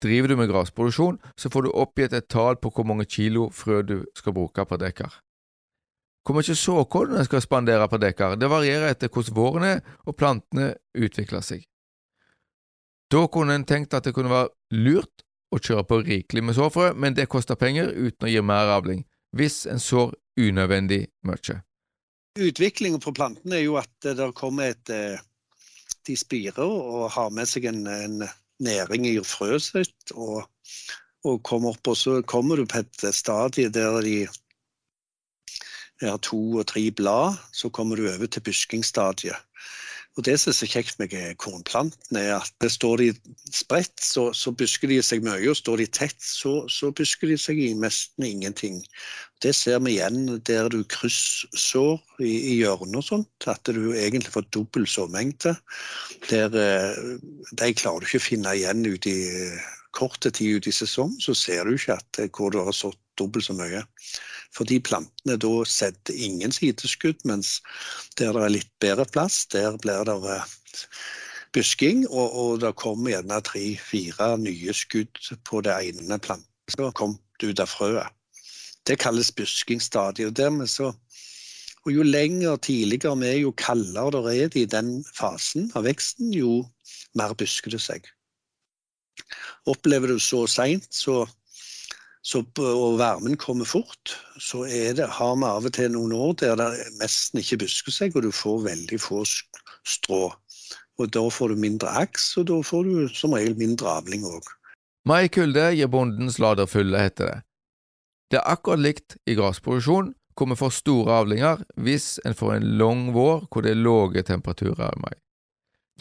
Driver 0.02 0.28
du 0.28 0.36
med 0.36 0.50
grasproduksjon, 0.50 1.20
så 1.38 1.50
får 1.50 1.62
du 1.62 1.70
oppgitt 1.70 2.12
et 2.12 2.28
tall 2.28 2.58
på 2.60 2.72
hvor 2.74 2.84
mange 2.84 3.06
kilo 3.08 3.48
frø 3.54 3.80
du 3.86 4.02
skal 4.18 4.34
bruke 4.36 4.66
per 4.66 4.82
dekar. 4.82 5.22
Hvor 6.26 6.36
mye 6.36 6.58
såkorn 6.58 7.22
skal 7.24 7.44
spandere 7.44 7.86
per 7.88 8.02
dekar, 8.02 8.34
det 8.36 8.50
varierer 8.50 8.90
etter 8.90 9.08
hvordan 9.08 9.36
våren 9.38 9.68
er 9.70 9.80
og 10.04 10.18
plantene 10.18 10.74
utvikler 10.98 11.46
seg. 11.46 11.62
Da 13.12 13.26
kunne 13.30 13.54
en 13.54 13.66
tenkt 13.66 13.94
at 13.94 14.06
det 14.06 14.14
kunne 14.16 14.32
være 14.32 14.50
lurt 14.74 15.22
å 15.54 15.60
kjøre 15.62 15.84
på 15.86 16.00
rikelig 16.06 16.42
med 16.42 16.56
såfrø, 16.58 16.90
men 16.98 17.14
det 17.14 17.28
koster 17.30 17.58
penger 17.58 17.92
uten 17.94 18.26
å 18.26 18.30
gi 18.30 18.42
mer 18.42 18.72
avling, 18.74 19.04
hvis 19.36 19.64
en 19.70 19.82
sår 19.82 20.16
unødvendig 20.40 21.06
mye. 21.26 21.60
Utviklingen 22.36 23.00
for 23.00 23.16
plantene 23.16 23.60
er 23.60 23.64
jo 23.64 23.78
at 23.80 24.08
det 24.18 24.26
kommer 24.36 24.74
et 24.74 24.92
eh, 24.92 25.22
De 26.06 26.14
spirer 26.14 26.62
og 26.62 27.08
har 27.10 27.32
med 27.34 27.48
seg 27.50 27.64
en, 27.66 27.86
en 27.90 28.20
næring 28.62 29.08
i 29.08 29.16
frøet 29.26 29.64
sitt, 29.64 30.12
og, 30.14 30.44
og 31.26 31.40
kommer 31.42 31.74
opp, 31.74 31.88
og 31.90 31.96
så 31.98 32.20
kommer 32.22 32.60
du 32.60 32.66
på 32.66 32.78
et 32.82 33.06
stadie 33.14 33.72
der 33.74 33.98
de 34.06 34.20
har 36.02 36.20
to 36.22 36.38
og 36.60 36.66
tre 36.70 36.84
blad, 36.90 37.40
så 37.52 37.70
kommer 37.70 37.96
du 37.96 38.06
over 38.06 38.26
til 38.26 38.44
buskingsstadiet. 38.44 39.36
Og 40.16 40.24
Det 40.24 40.34
som 40.40 40.50
er 40.50 40.56
så 40.56 40.66
kjekt 40.68 40.98
med 41.00 41.12
kornplantene, 41.42 42.20
er 42.22 42.38
at 42.38 42.52
det 42.64 42.70
står 42.72 43.02
de 43.02 43.08
spredt, 43.52 44.00
så, 44.00 44.30
så, 44.32 44.52
busker 44.56 44.88
de 44.88 44.96
seg 45.04 45.24
mye. 45.26 45.44
og 45.50 45.58
Står 45.58 45.82
de 45.82 45.86
tett, 45.92 46.16
så, 46.24 46.54
så 46.72 46.88
busker 46.96 47.28
de 47.28 47.36
seg 47.40 47.60
i 47.60 47.74
nesten 47.76 48.24
ingenting. 48.24 48.80
Det 49.44 49.52
ser 49.54 49.82
vi 49.84 49.98
igjen 49.98 50.38
der 50.48 50.70
du 50.72 50.80
kryssår 50.88 52.00
i, 52.24 52.32
i 52.32 52.54
hjørnet 52.62 53.02
og 53.02 53.08
sånt. 53.10 53.48
At 53.52 53.68
du 53.68 53.92
egentlig 53.92 54.32
får 54.32 54.48
dobbel 54.56 54.88
såmengde. 54.88 55.52
Der 56.30 56.60
eh, 56.64 57.00
de 57.52 57.72
klarer 57.76 58.00
du 58.00 58.08
ikke 58.08 58.24
å 58.24 58.28
finne 58.30 58.56
igjen 58.56 58.86
ut 58.88 59.10
i 59.10 59.18
korte 59.96 60.32
tid 60.32 60.60
ut 60.60 60.68
i 60.68 60.74
sesong, 60.74 61.14
så 61.20 61.32
ser 61.36 61.64
du 61.64 61.76
ikke 61.76 61.96
at, 61.96 62.24
hvor 62.36 62.52
du 62.52 62.60
har 62.64 62.74
sådd 62.76 62.98
dobbelt 63.18 63.46
så 63.48 63.56
mye. 63.56 63.82
Fordi 64.56 64.80
plantene 64.80 65.36
da 65.42 65.52
setter 65.68 66.16
ingen 66.16 66.54
sideskudd, 66.54 67.22
mens 67.28 67.60
der 68.20 68.36
det 68.36 68.44
er 68.44 68.54
litt 68.56 68.72
bedre 68.82 69.06
plass, 69.12 69.44
der 69.52 69.78
blir 69.82 70.06
det 70.08 70.16
eh, 70.34 70.56
busking, 71.56 72.04
og, 72.08 72.36
og 72.36 72.60
det 72.64 72.74
kommer 72.80 73.14
gjerne 73.14 73.40
tre-fire 73.44 74.34
nye 74.40 74.76
skudd 74.76 75.32
på 75.48 75.62
det 75.64 75.78
ene 75.90 76.20
planten 76.20 76.52
som 76.72 76.92
kom 76.92 77.18
ut 77.42 77.62
av 77.62 77.70
frøet. 77.70 78.12
Det 78.86 78.98
kalles 79.02 79.32
buskingsstadiet. 79.34 80.30
og 80.30 80.36
dermed 80.36 80.70
så 80.70 80.92
og 81.86 81.92
Jo 81.94 82.02
lenger 82.02 82.56
tidligere 82.56 83.14
vi 83.20 83.26
er, 83.28 83.36
jo 83.44 83.52
kaldere 83.54 84.10
det 84.24 84.32
er 84.42 84.56
i 84.58 84.64
den 84.66 85.04
fasen 85.14 85.68
av 85.78 85.84
veksten, 85.86 86.32
jo 86.34 86.64
mer 87.14 87.34
busker 87.38 87.70
det 87.70 87.78
seg. 87.78 88.08
Opplever 89.70 90.10
du 90.10 90.18
så 90.18 90.48
seint, 90.50 90.88
så 90.90 91.28
så, 92.26 92.42
og 92.58 92.98
varmen 92.98 93.36
kommer 93.38 93.68
fort, 93.68 94.16
så 94.42 94.64
det, 94.66 95.06
har 95.18 95.36
vi 95.38 95.46
av 95.46 95.68
og 95.68 95.74
til 95.76 95.92
noen 95.94 96.14
år 96.16 96.32
der 96.40 96.56
det 96.58 96.70
nesten 96.98 97.38
ikke 97.38 97.60
busker 97.62 97.94
seg, 97.94 98.16
og 98.18 98.26
du 98.26 98.32
får 98.34 98.64
veldig 98.64 98.98
få 98.98 99.22
strå. 99.86 100.24
Og 100.96 101.10
Da 101.12 101.22
får 101.30 101.52
du 101.52 101.60
mindre 101.60 101.92
aks, 102.02 102.32
og 102.40 102.48
da 102.48 102.56
får 102.64 102.84
du 102.88 103.14
som 103.14 103.36
regel 103.36 103.54
mindre 103.60 103.92
avling 104.00 104.24
òg. 104.26 104.48
Mai 105.06 105.28
kulde 105.30 105.68
gir 105.76 105.90
bondens 105.92 106.40
lader 106.42 106.66
fulle, 106.66 106.98
heter 106.98 107.30
det. 107.30 107.36
Det 108.32 108.40
er 108.40 108.48
akkurat 108.56 108.82
likt 108.82 109.18
i 109.26 109.36
gressproduksjon, 109.38 110.10
hvor 110.34 110.50
vi 110.50 110.58
får 110.58 110.74
store 110.74 111.20
avlinger 111.20 111.62
hvis 111.78 112.16
en 112.26 112.34
får 112.34 112.56
en 112.56 112.66
lang 112.80 113.06
vår 113.14 113.46
hvor 113.46 113.62
det 113.62 113.70
er 113.76 113.80
lave 113.84 114.24
temperaturer 114.26 114.90
i 114.90 115.00
mai. 115.04 115.14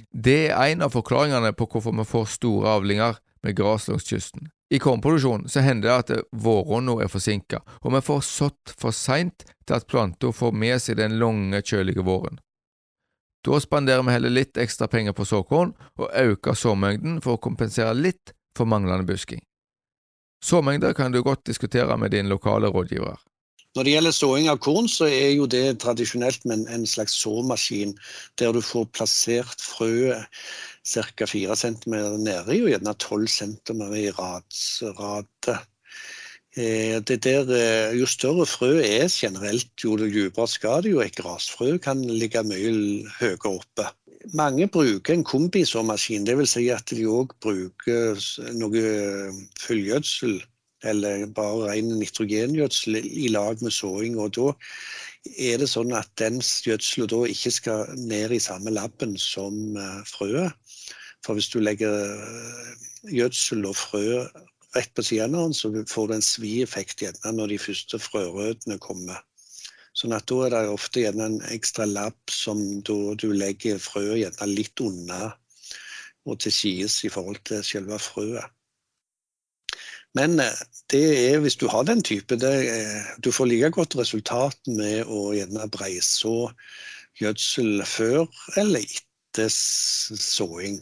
Det 0.10 0.50
er 0.50 0.74
en 0.74 0.82
av 0.88 0.96
forklaringene 0.96 1.53
på 1.53 1.70
hvorfor 1.70 1.94
vi 2.01 2.08
får 2.10 2.25
store 2.34 2.74
avlinger 2.79 3.22
med 3.46 3.55
gras 3.55 3.88
langs 3.88 4.10
kysten. 4.10 4.50
I 4.74 4.79
kornproduksjonen 4.79 5.50
så 5.50 5.62
hender 5.62 5.89
det 5.89 5.95
at 5.95 6.25
våronna 6.31 6.98
er 7.03 7.10
forsinka, 7.12 7.62
og 7.81 7.93
vi 7.93 8.01
får 8.01 8.24
sådd 8.25 8.74
for 8.79 8.95
seint 8.95 9.45
til 9.65 9.77
at 9.77 9.86
planta 9.88 10.31
får 10.34 10.55
med 10.57 10.81
seg 10.81 10.98
den 10.98 11.19
lange, 11.22 11.62
kjølige 11.62 12.05
våren. 12.05 12.39
Da 13.45 13.60
spanderer 13.62 14.01
vi 14.01 14.15
heller 14.15 14.34
litt 14.34 14.57
ekstra 14.57 14.88
penger 14.89 15.13
på 15.13 15.25
såkorn 15.29 15.75
og 16.01 16.10
øker 16.10 16.57
såmengden 16.57 17.19
for 17.22 17.38
å 17.38 17.41
kompensere 17.41 17.93
litt 17.93 18.34
for 18.57 18.65
manglende 18.65 19.05
busking. 19.05 19.43
Såmengder 20.45 20.93
kan 20.98 21.13
du 21.13 21.22
godt 21.24 21.45
diskutere 21.45 21.98
med 21.98 22.12
din 22.12 22.29
lokale 22.29 22.67
rådgiver. 22.74 23.22
Når 23.75 23.84
det 23.84 23.91
gjelder 23.91 24.13
såing 24.15 24.46
av 24.48 24.60
korn, 24.63 24.86
så 24.88 25.10
er 25.12 25.34
jo 25.36 25.46
det 25.51 25.82
tradisjonelt 25.84 26.46
med 26.48 26.70
en 26.72 26.86
slags 26.88 27.17
såmaskin, 27.20 27.91
der 28.39 28.53
du 28.55 28.62
får 28.63 28.86
plassert 28.96 29.60
frøet 29.60 30.29
ca. 30.88 31.27
4 31.27 31.58
cm 31.60 31.96
nedi 32.24 32.62
og 32.62 32.70
gjerne 32.72 32.94
12 32.96 33.27
cm 33.34 33.82
i 34.00 34.05
rade. 34.15 35.58
Eh, 36.55 37.01
det 37.03 37.20
der, 37.27 37.51
eh, 37.51 37.98
jo 38.00 38.08
større 38.08 38.46
frø 38.48 38.79
er 38.79 39.12
generelt, 39.12 39.74
jo 39.84 39.98
dypere 40.00 40.48
skal 40.48 40.84
det. 40.84 40.96
Jo 40.96 41.03
et 41.03 41.20
grasfrø 41.20 41.75
kan 41.77 42.00
ligge 42.00 42.48
mye 42.48 42.72
høyere 43.20 43.58
oppe. 43.58 43.91
Mange 44.34 44.70
bruker 44.72 45.13
en 45.13 45.27
kombisåmaskin, 45.27 46.24
dvs. 46.24 46.55
Si 46.55 46.70
at 46.72 46.96
de 46.96 47.03
òg 47.12 47.36
bruker 47.44 48.15
noe 48.55 48.88
fullgjødsel 49.60 50.39
eller 50.86 51.25
bare 51.36 51.72
ren 51.72 51.94
nitrogengjødsel 52.00 53.00
i 53.04 53.27
lag 53.34 53.62
med 53.62 53.74
såing. 53.74 54.18
og 54.20 54.34
Da 54.38 54.54
er 55.50 55.62
det 55.62 55.70
sånn 55.72 55.94
at 55.98 56.12
den 56.22 56.42
gjødselen 56.42 57.10
da 57.12 57.22
ikke 57.30 57.51
skal 57.51 57.94
ned 57.98 58.36
i 58.36 58.42
samme 58.44 58.74
labben 58.74 59.18
som 59.18 59.77
eh, 59.77 60.01
frøet. 60.10 60.54
For 61.25 61.38
hvis 61.38 61.50
du 61.54 61.60
legger 61.60 61.96
eh, 62.13 62.74
gjødsel 63.15 63.65
og 63.65 63.77
frø 63.80 64.25
rett 64.75 64.92
på 64.94 65.06
siden 65.08 65.36
av 65.36 65.48
den, 65.48 65.56
så 65.56 65.72
får 65.88 66.08
du 66.08 66.13
en 66.18 66.25
svi-effekt 66.25 67.01
gjerne 67.01 67.32
når 67.38 67.54
de 67.54 67.62
første 67.63 68.00
frørødene 68.01 68.77
kommer. 68.84 69.24
Sånn 69.96 70.12
at 70.12 70.27
da 70.27 70.42
er 70.44 70.51
det 70.51 70.74
ofte 70.74 71.06
gjerne 71.06 71.30
en 71.30 71.38
ekstra 71.56 71.88
labb 71.88 72.18
som 72.32 72.60
du 72.84 73.30
legger 73.32 73.80
frøet 73.80 74.20
gjerne 74.20 74.50
litt 74.51 74.84
unna 74.84 75.30
og 76.25 76.42
til 76.42 76.51
sides 76.51 76.98
i 77.08 77.12
forhold 77.13 77.39
til 77.48 77.63
selve 77.63 78.00
frøet. 78.01 78.54
Men 80.15 80.39
eh, 80.39 80.63
det 80.93 81.03
er, 81.34 81.39
hvis 81.43 81.57
du 81.60 81.67
har 81.72 81.86
den 81.88 82.03
type 82.05 82.38
det, 82.39 82.55
Du 83.24 83.31
får 83.31 83.50
like 83.50 83.72
godt 83.75 83.95
resultat 84.00 84.57
med 84.67 85.05
å 85.07 85.34
gjerne 85.36 85.69
breiså 85.74 86.51
gjødsel 87.19 87.81
før 87.88 88.27
eller 88.60 88.84
etter 88.84 89.50
såing. 89.50 90.81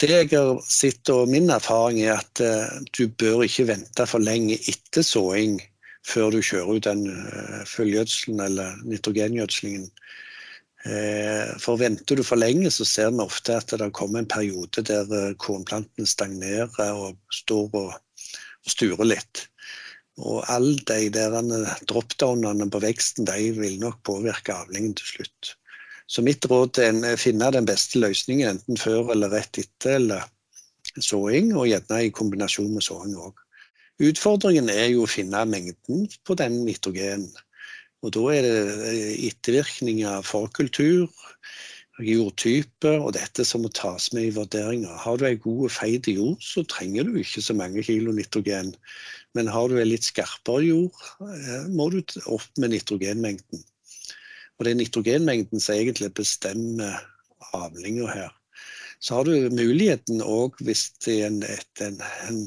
Det 0.00 0.10
jeg 0.10 0.30
har 0.32 0.58
sett, 0.66 1.08
og 1.12 1.30
min 1.30 1.52
erfaring 1.54 2.00
er 2.02 2.18
at 2.18 2.40
uh, 2.42 2.80
du 2.96 3.06
bør 3.08 3.44
ikke 3.46 3.68
vente 3.68 4.06
for 4.10 4.24
lenge 4.24 4.56
etter 4.58 5.04
såing 5.06 5.60
før 6.04 6.34
du 6.34 6.40
kjører 6.42 6.80
ut 6.80 6.88
den 6.88 7.04
fullgjødselen 7.70 8.42
eller 8.44 8.74
nitrogengjødslingen. 8.84 9.86
For 11.64 11.80
venter 11.80 12.18
du 12.20 12.24
for 12.28 12.36
lenge, 12.36 12.68
så 12.68 12.84
ser 12.84 13.14
vi 13.14 13.24
ofte 13.24 13.54
at 13.56 13.72
det 13.80 13.88
kommer 13.96 14.20
en 14.20 14.28
periode 14.28 14.84
der 14.84 15.32
kornplantene 15.40 16.04
stagnerer 16.04 16.68
og 16.92 17.16
står 17.32 17.70
og 17.72 17.94
sture 18.68 19.06
litt. 19.06 19.46
Og 20.22 20.44
alle 20.50 20.78
de 20.86 21.08
der 21.10 21.34
dropdownene 21.90 22.68
på 22.70 22.80
veksten 22.84 23.26
de 23.26 23.50
vil 23.56 23.80
nok 23.82 24.00
påvirke 24.06 24.54
avlingen 24.54 24.94
til 24.98 25.16
slutt. 25.16 25.54
Så 26.06 26.22
mitt 26.22 26.44
råd 26.46 26.78
er 26.84 26.94
å 27.14 27.16
finne 27.18 27.48
den 27.54 27.66
beste 27.66 27.98
løsningen 28.02 28.54
enten 28.54 28.78
før 28.78 29.10
eller 29.14 29.32
rett 29.32 29.58
etter 29.58 29.96
eller 29.98 30.28
såing, 31.00 31.54
og 31.56 31.66
gjerne 31.70 32.02
i 32.04 32.12
kombinasjon 32.14 32.74
med 32.76 32.84
såing 32.84 33.16
òg. 33.18 33.40
Utfordringen 34.04 34.68
er 34.70 34.90
jo 34.92 35.04
å 35.04 35.10
finne 35.10 35.44
mengden 35.48 36.08
på 36.26 36.36
den 36.38 36.60
nitrogenen. 36.66 37.30
Og 38.04 38.12
da 38.12 38.24
er 38.34 38.44
det 38.44 38.96
ettervirkninger 39.30 40.18
av 40.18 40.26
forkultur, 40.28 41.08
jordtype 42.02 42.90
og 42.98 43.12
dette 43.14 43.44
som 43.46 43.62
må 43.62 43.70
tas 43.74 44.08
med 44.14 44.28
i 44.28 44.34
vurderinga. 44.34 44.90
Har 45.04 45.18
du 45.18 45.26
ei 45.28 45.36
god 45.38 45.66
og 45.68 45.74
feit 45.74 46.08
jord, 46.10 46.40
så 46.42 46.64
trenger 46.66 47.06
du 47.06 47.18
ikke 47.20 47.42
så 47.44 47.54
mange 47.54 47.84
kilo 47.86 48.14
nitrogen. 48.14 48.72
Men 49.34 49.50
har 49.50 49.68
du 49.70 49.78
ei 49.78 49.86
litt 49.86 50.06
skarpere 50.06 50.64
jord, 50.66 51.04
eh, 51.22 51.68
må 51.70 51.90
du 51.94 52.00
opp 52.26 52.48
med 52.58 52.74
nitrogenmengden. 52.74 53.62
Og 54.58 54.66
det 54.66 54.74
er 54.74 54.80
nitrogenmengden 54.80 55.62
som 55.62 55.76
egentlig 55.76 56.12
bestemmer 56.14 56.98
avlinga 57.54 58.08
her. 58.10 58.32
Så 58.98 59.18
har 59.18 59.28
du 59.28 59.50
muligheten 59.52 60.22
òg, 60.22 60.58
hvis 60.64 60.88
det 61.04 61.20
er 61.20 61.26
en, 61.28 61.42
et, 61.42 61.82
en, 61.84 62.00
en 62.28 62.46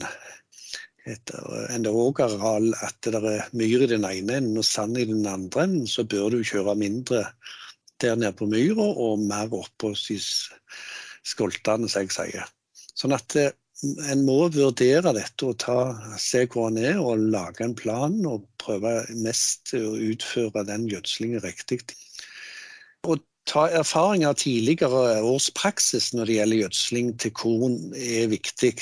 et, 1.07 1.31
en 1.71 1.85
ågerareal 1.87 2.73
at 2.83 2.97
det 3.05 3.19
er 3.19 3.45
myr 3.55 3.85
i 3.85 3.91
den 3.93 4.03
ene 4.07 4.39
enden 4.41 4.59
og 4.59 4.65
sand 4.67 4.97
i 4.99 5.05
den 5.07 5.27
andre 5.29 5.63
enden, 5.67 5.87
så 5.87 6.03
bør 6.03 6.33
du 6.33 6.41
kjøre 6.43 6.75
mindre 6.79 7.23
der 8.03 8.17
nede 8.19 8.35
på 8.37 8.47
myra 8.49 8.87
og 8.87 9.23
mer 9.25 9.53
oppå 9.53 9.93
skoltene, 9.97 11.89
som 11.89 12.05
jeg 12.05 12.13
sier. 12.15 12.51
Sånn 12.97 13.15
at 13.15 13.35
eh, 13.37 13.53
en 14.09 14.23
må 14.25 14.39
vurdere 14.53 15.13
dette 15.13 15.45
og 15.45 15.59
ta, 15.61 15.77
se 16.21 16.45
hvor 16.49 16.71
en 16.71 16.79
er, 16.81 16.97
og 16.97 17.27
lage 17.33 17.65
en 17.65 17.75
plan 17.77 18.15
og 18.25 18.47
prøve 18.61 18.99
mest 19.21 19.75
å 19.77 19.95
utføre 20.11 20.65
den 20.67 20.87
gjødslingen 20.89 21.43
riktig. 21.45 21.83
Å 23.05 23.17
ta 23.47 23.67
erfaring 23.79 24.25
av 24.27 24.39
tidligere 24.41 25.21
års 25.23 25.51
praksis 25.55 26.09
når 26.15 26.25
det 26.25 26.39
gjelder 26.39 26.63
gjødsling 26.63 27.13
til 27.21 27.35
korn, 27.37 27.77
er 27.93 28.31
viktig 28.33 28.73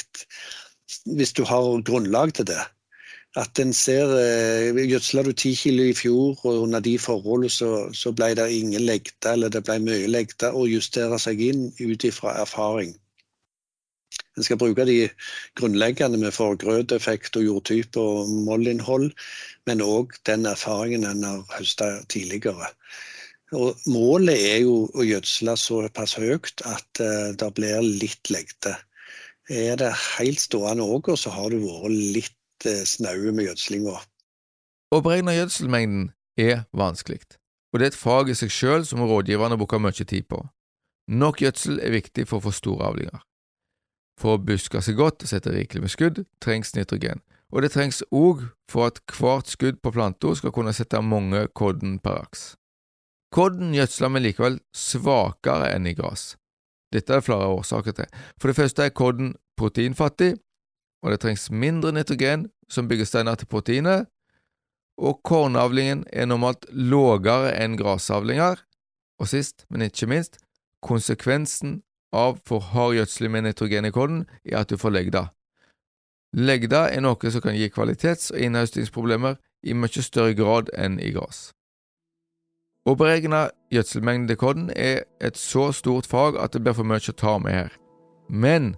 hvis 1.18 1.34
du 1.36 1.44
har 1.50 1.84
grunnlag 1.86 2.34
til 2.38 2.48
det 2.50 2.62
at 3.36 3.60
en 3.60 3.74
ser 3.76 4.12
eh, 4.16 4.78
Gjødsla 4.88 5.24
du 5.28 5.32
ti 5.36 5.52
kilo 5.60 5.84
i 5.84 5.96
fjor, 5.98 6.38
og 6.48 6.62
under 6.66 6.84
de 6.84 6.96
forholdene 7.02 7.52
så, 7.52 7.72
så 7.94 8.14
ble 8.16 8.32
det 8.40 8.46
ingen 8.56 8.86
legde, 8.88 9.32
eller 9.32 9.52
det 9.52 9.66
ble 9.68 9.80
mye 9.84 10.12
legde, 10.12 10.52
og 10.52 10.72
justere 10.72 11.20
seg 11.20 11.42
inn 11.44 11.66
ut 11.82 12.08
ifra 12.08 12.38
erfaring. 12.46 12.94
En 14.36 14.44
skal 14.44 14.60
bruke 14.60 14.86
de 14.88 14.98
grunnleggende 15.60 16.20
med 16.20 16.36
forgrøteffekt 16.36 17.38
og 17.40 17.46
jordtype 17.48 18.00
og 18.00 18.32
mollinnhold, 18.48 19.12
men 19.68 19.84
òg 19.84 20.16
den 20.28 20.48
erfaringen 20.48 21.08
en 21.08 21.24
har 21.28 21.44
høsta 21.56 21.92
tidligere. 22.12 22.72
Og 23.56 23.80
målet 23.88 24.42
er 24.52 24.60
jo 24.66 24.78
å 24.92 25.06
gjødsle 25.06 25.56
såpass 25.60 26.16
høyt 26.20 26.64
at 26.68 27.04
eh, 27.04 27.32
det 27.40 27.52
blir 27.56 27.84
litt 27.84 28.32
legde. 28.34 28.76
Er 29.52 29.78
det 29.78 29.92
helt 30.18 30.42
stående 30.42 30.88
åker, 30.98 31.20
så 31.20 31.30
har 31.30 31.54
du 31.54 31.60
vært 31.62 31.94
litt 32.18 32.35
snaue 32.64 33.32
med 33.36 33.50
gjødslinga. 33.50 33.98
Å 34.96 35.02
beregne 35.04 35.36
gjødselmengden 35.36 36.12
er 36.40 36.66
vanskelig, 36.72 37.20
og 37.74 37.80
det 37.80 37.86
er 37.86 37.94
et 37.94 38.00
fag 38.00 38.30
i 38.30 38.36
seg 38.38 38.52
selv 38.52 38.86
som 38.88 39.04
rådgiverne 39.04 39.58
bruker 39.58 39.82
mye 39.82 40.06
tid 40.06 40.28
på. 40.30 40.40
Nok 41.08 41.42
gjødsel 41.42 41.80
er 41.84 41.94
viktig 41.94 42.28
for 42.28 42.40
å 42.40 42.48
få 42.48 42.54
store 42.56 42.88
avlinger. 42.90 43.24
For 44.20 44.36
å 44.36 44.42
buske 44.42 44.82
seg 44.82 44.96
godt 44.98 45.26
og 45.26 45.30
sette 45.30 45.52
rikelig 45.52 45.84
med 45.84 45.92
skudd 45.92 46.22
trengs 46.42 46.74
nitrogen, 46.78 47.22
og 47.52 47.62
det 47.62 47.74
trengs 47.76 48.02
òg 48.16 48.48
for 48.72 48.88
at 48.88 49.02
hvert 49.12 49.52
skudd 49.52 49.82
på 49.84 49.92
planta 49.94 50.32
skal 50.36 50.54
kunne 50.56 50.74
sette 50.74 51.02
mange 51.04 51.46
kodden 51.54 52.00
per 52.00 52.24
aks. 52.24 52.56
Kodden 53.36 53.74
gjødsler 53.76 54.14
vi 54.16 54.24
likevel 54.24 54.58
svakere 54.72 55.74
enn 55.76 55.88
i 55.90 55.96
gress. 55.98 56.36
Dette 56.94 57.12
er 57.12 57.20
det 57.20 57.28
flere 57.28 57.52
årsaker 57.52 57.96
til. 57.98 58.08
For 58.40 58.48
det 58.48 58.56
første 58.56 58.86
er 58.86 58.96
kodden 58.96 59.34
proteinfattig, 59.60 60.38
og 61.06 61.14
det 61.14 61.22
trengs 61.22 61.52
mindre 61.54 61.92
nitrogen 61.94 62.48
som 62.70 62.88
bygger 62.90 63.06
steiner 63.06 63.38
til 63.38 63.50
proteinet, 63.50 64.08
og 64.98 65.20
kornavlingen 65.28 66.06
er 66.10 66.26
normalt 66.26 66.66
lågere 66.72 67.52
enn 67.62 67.76
grasavlinger, 67.78 68.64
og 69.22 69.30
sist, 69.30 69.68
men 69.70 69.86
ikke 69.86 70.10
minst, 70.10 70.40
konsekvensen 70.82 71.84
av 72.16 72.40
for 72.48 72.64
hard 72.74 72.96
gjødsling 72.98 73.36
med 73.36 73.46
nitrogen 73.46 73.86
i 73.86 73.94
kornen 73.94 74.24
er 74.46 74.64
at 74.64 74.72
du 74.72 74.80
får 74.82 74.96
legda. 74.96 75.28
Legda 76.36 76.88
er 76.90 77.04
noe 77.06 77.32
som 77.32 77.44
kan 77.44 77.56
gi 77.56 77.70
kvalitets- 77.70 78.32
og 78.34 78.42
innhøstingsproblemer 78.42 79.38
i 79.64 79.76
mye 79.78 80.04
større 80.04 80.34
grad 80.36 80.72
enn 80.74 80.98
i 81.00 81.14
gress. 81.16 81.52
Å 82.86 82.94
beregne 82.98 83.50
gjødselmengden 83.74 84.28
til 84.30 84.38
korn 84.42 84.66
er 84.76 85.06
et 85.22 85.38
så 85.38 85.72
stort 85.74 86.10
fag 86.10 86.38
at 86.42 86.54
det 86.54 86.62
blir 86.66 86.76
for 86.78 86.88
mye 86.88 87.02
å 87.02 87.18
ta 87.18 87.38
med 87.42 87.56
her. 87.56 87.72
Men 88.30 88.76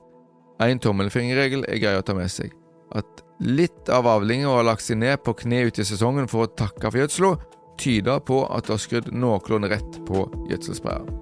en 0.66 0.82
tommelfingerregel 0.82 1.68
er 1.70 1.82
grei 1.82 1.94
å 1.98 2.06
ta 2.06 2.16
med 2.18 2.32
seg. 2.34 2.54
At 2.98 3.22
litt 3.44 3.92
av 3.94 4.08
avlinga 4.10 4.50
har 4.50 4.66
lagt 4.66 4.86
seg 4.86 4.98
ned 5.04 5.22
på 5.26 5.36
kne 5.44 5.68
ute 5.68 5.84
i 5.84 5.88
sesongen 5.88 6.30
for 6.32 6.48
å 6.48 6.54
takke 6.58 6.90
for 6.90 7.02
gjødsla, 7.04 7.36
tyder 7.78 8.24
på 8.26 8.42
at 8.50 8.66
du 8.66 8.74
har 8.74 8.82
skrudd 8.82 9.12
noenlunde 9.14 9.70
rett 9.76 10.00
på 10.08 10.26
gjødselsprayeren. 10.50 11.14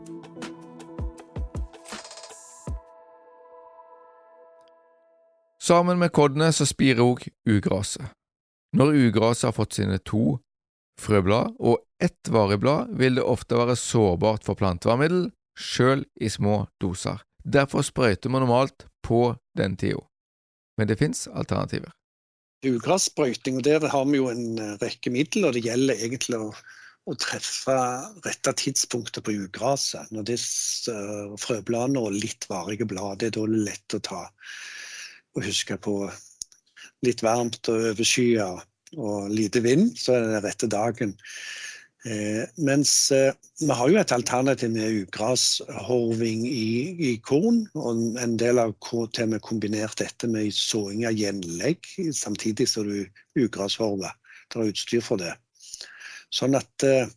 Sammen 5.65 5.97
med 5.97 6.13
koddene 6.13 6.51
så 6.53 6.67
spirer 6.69 7.01
òg 7.01 7.23
ugraset. 7.49 8.11
Når 8.77 8.99
ugraset 9.07 9.47
har 9.49 9.55
fått 9.55 9.73
sine 9.79 9.97
to 10.05 10.37
frøblad 11.01 11.55
og 11.57 11.79
ett 12.03 12.29
varig 12.29 12.59
blad, 12.61 12.91
vil 12.93 13.17
det 13.17 13.25
ofte 13.25 13.57
være 13.57 13.77
sårbart 13.79 14.45
for 14.45 14.59
plantevernmiddel, 14.59 15.31
sjøl 15.57 16.03
i 16.21 16.29
små 16.29 16.67
doser. 16.81 17.23
Derfor 17.41 17.85
sprøyter 17.87 18.29
man 18.29 18.45
normalt 18.45 18.85
på 19.05 19.21
den 19.57 19.77
tida. 19.79 20.01
Men 20.77 20.89
det 20.89 20.99
fins 20.99 21.27
alternativer. 21.27 21.93
Ugrassprøyting, 22.65 23.61
der 23.63 23.85
har 23.87 24.05
vi 24.09 24.17
jo 24.17 24.31
en 24.31 24.57
eh, 24.59 24.75
rekke 24.81 25.13
midler, 25.13 25.53
det 25.53 25.65
gjelder 25.67 26.01
egentlig 26.07 26.39
å, 26.41 26.49
å 27.05 27.17
treffe 27.21 27.75
rette 28.25 28.53
tidspunktet 28.57 29.25
på 29.25 29.35
ugraset. 29.45 30.09
Når 30.15 30.25
det 30.27 30.39
er 30.39 30.95
uh, 30.95 31.35
frøbladene 31.39 32.01
og 32.01 32.17
litt 32.17 32.47
varige 32.49 32.87
blad, 32.89 33.21
det 33.21 33.29
er 33.29 33.37
da 33.37 33.45
lett 33.51 33.97
å 33.97 34.01
ta 34.09 34.23
og 35.35 35.43
huske 35.43 35.77
på 35.77 35.99
litt 37.05 37.21
varmt 37.25 37.69
og 37.69 37.91
overskya 37.91 38.47
og 38.95 39.31
lite 39.33 39.61
vind, 39.65 39.91
så 39.99 40.15
er 40.15 40.23
det 40.23 40.31
den 40.31 40.45
rette 40.45 40.69
dagen. 40.71 41.15
Eh, 42.05 42.43
mens 42.55 43.11
eh, 43.11 43.33
vi 43.59 43.73
har 43.73 43.89
jo 43.89 43.97
et 43.97 44.11
alternativ 44.13 44.69
med 44.75 44.93
ugrashorving 45.01 46.43
i, 46.45 46.67
i, 47.09 47.13
korn. 47.17 47.63
Og 47.73 48.19
en 48.21 48.35
del 48.37 48.61
av 48.61 48.75
til 48.85 49.33
og 49.33 49.41
kombinert 49.45 49.97
dette 50.03 50.29
med 50.29 50.53
såing 50.53 51.07
av 51.09 51.17
gjenlegg 51.17 51.89
samtidig 52.13 52.69
som 52.69 52.85
du 52.85 53.07
ugrashorver. 53.41 54.13
Det 54.53 54.61
er 54.61 54.69
utstyr 54.69 55.01
for 55.01 55.17
det. 55.17 55.33
Sånn 56.29 56.57
at, 56.59 56.85
eh, 56.85 57.09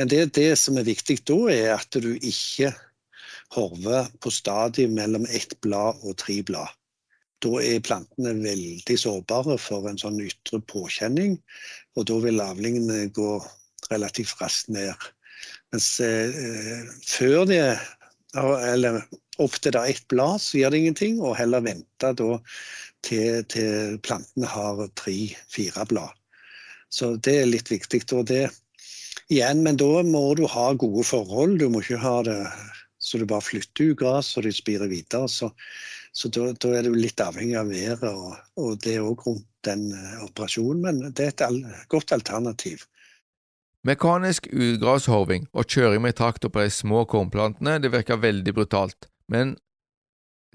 men 0.00 0.10
det, 0.10 0.24
det 0.34 0.50
som 0.58 0.80
er 0.80 0.90
viktig 0.90 1.20
da, 1.30 1.38
er 1.54 1.74
at 1.78 1.94
du 1.94 2.16
ikke 2.16 2.74
horver 3.54 4.08
på 4.18 4.34
stadiet 4.34 4.90
mellom 4.90 5.28
ett 5.30 5.60
blad 5.62 6.02
og 6.02 6.18
tre 6.18 6.40
blad. 6.42 6.74
Da 7.44 7.60
er 7.62 7.84
plantene 7.84 8.32
veldig 8.40 8.96
sårbare 8.98 9.60
for 9.60 9.86
en 9.86 10.00
sånn 10.00 10.22
ytre 10.24 10.58
påkjenning, 10.64 11.36
og 11.94 12.08
da 12.08 12.16
vil 12.24 12.42
avlingene 12.42 13.04
gå 13.14 13.36
relativt 13.94 14.40
raskt 14.42 14.72
ned. 14.74 15.06
Mens 15.72 15.88
eh, 16.04 16.82
før 17.06 17.46
det, 17.50 17.62
eller 18.34 19.02
opp 19.42 19.56
til 19.58 19.74
det 19.74 19.84
ett 19.90 20.04
blad, 20.10 20.42
så 20.42 20.60
gjør 20.60 20.74
det 20.74 20.82
ingenting, 20.82 21.22
og 21.22 21.38
heller 21.38 21.64
vente 21.64 22.12
da 22.18 22.28
til, 23.04 23.42
til 23.50 23.98
plantene 24.04 24.50
har 24.50 24.84
tre-fire 24.98 25.86
blad. 25.90 26.14
Så 26.94 27.14
det 27.16 27.40
er 27.40 27.50
litt 27.50 27.72
viktig. 27.72 28.04
og 28.14 28.28
det 28.30 28.46
igjen, 29.32 29.62
Men 29.62 29.76
da 29.80 30.02
må 30.06 30.34
du 30.38 30.46
ha 30.46 30.72
gode 30.78 31.04
forhold. 31.04 31.58
Du 31.58 31.68
må 31.68 31.82
ikke 31.82 32.02
ha 32.02 32.22
det 32.26 32.38
så 33.04 33.18
du 33.20 33.26
bare 33.28 33.44
flytter 33.44 33.92
ut 33.92 33.98
gress 34.00 34.32
og 34.38 34.46
de 34.46 34.52
spirer 34.54 34.88
videre. 34.88 35.28
Så, 35.28 35.50
så 36.16 36.30
da, 36.32 36.48
da, 36.56 36.70
er 36.78 36.86
du 36.86 36.94
litt 36.96 37.20
avhengig 37.20 37.58
av 37.60 37.68
været 37.68 38.06
og, 38.08 38.38
og 38.56 38.78
det 38.84 38.96
òg 39.02 39.26
rundt 39.26 39.48
den 39.68 39.90
uh, 39.92 40.24
operasjonen. 40.24 40.80
Men 40.84 41.12
det 41.12 41.28
er 41.28 41.50
et 41.50 41.88
godt 41.92 42.14
alternativ. 42.16 42.86
Mekanisk 43.84 44.46
ugrashorving 44.48 45.42
og 45.52 45.66
kjøring 45.68 46.00
med 46.00 46.16
traktor 46.16 46.48
på 46.48 46.62
de 46.64 46.70
små 46.72 47.02
kornplantene 47.04 47.76
det 47.84 47.90
virker 47.92 48.16
veldig 48.16 48.54
brutalt, 48.56 49.10
men 49.28 49.58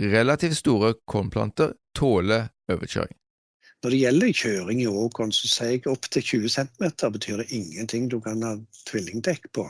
relativt 0.01 0.57
store 0.57 0.95
kornplanter 1.05 1.75
tåler 1.93 2.47
overkjøring. 2.73 3.13
Når 3.83 3.93
det 3.93 3.99
gjelder 3.99 4.39
kjøring 4.39 4.81
i 4.81 4.87
åkeren, 4.89 5.31
så 5.31 5.47
sier 5.47 5.75
jeg 5.75 5.85
opp 5.91 6.07
til 6.09 6.25
20 6.25 6.49
cm 6.55 6.87
betyr 7.13 7.43
det 7.43 7.51
ingenting 7.53 8.07
du 8.09 8.17
kan 8.19 8.41
ha 8.43 8.55
tvillingdekk 8.89 9.45
på. 9.53 9.67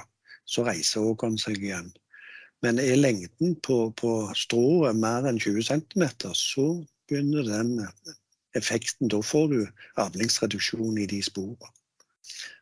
Så 0.48 0.64
reiser 0.66 1.10
åkeren 1.12 1.36
seg 1.38 1.60
igjen. 1.60 1.92
Men 2.64 2.80
er 2.80 2.96
lengden 2.96 3.58
på, 3.64 3.92
på 4.00 4.14
strået 4.40 4.96
mer 4.96 5.28
enn 5.28 5.38
20 5.40 5.68
cm, 5.68 6.08
så 6.32 6.66
begynner 7.12 7.44
den 7.44 7.76
effekten. 8.56 9.12
Da 9.12 9.20
får 9.20 9.52
du 9.52 9.60
avlingsreduksjon 10.00 10.98
i 11.04 11.10
de 11.12 11.22
sporene. 11.28 11.76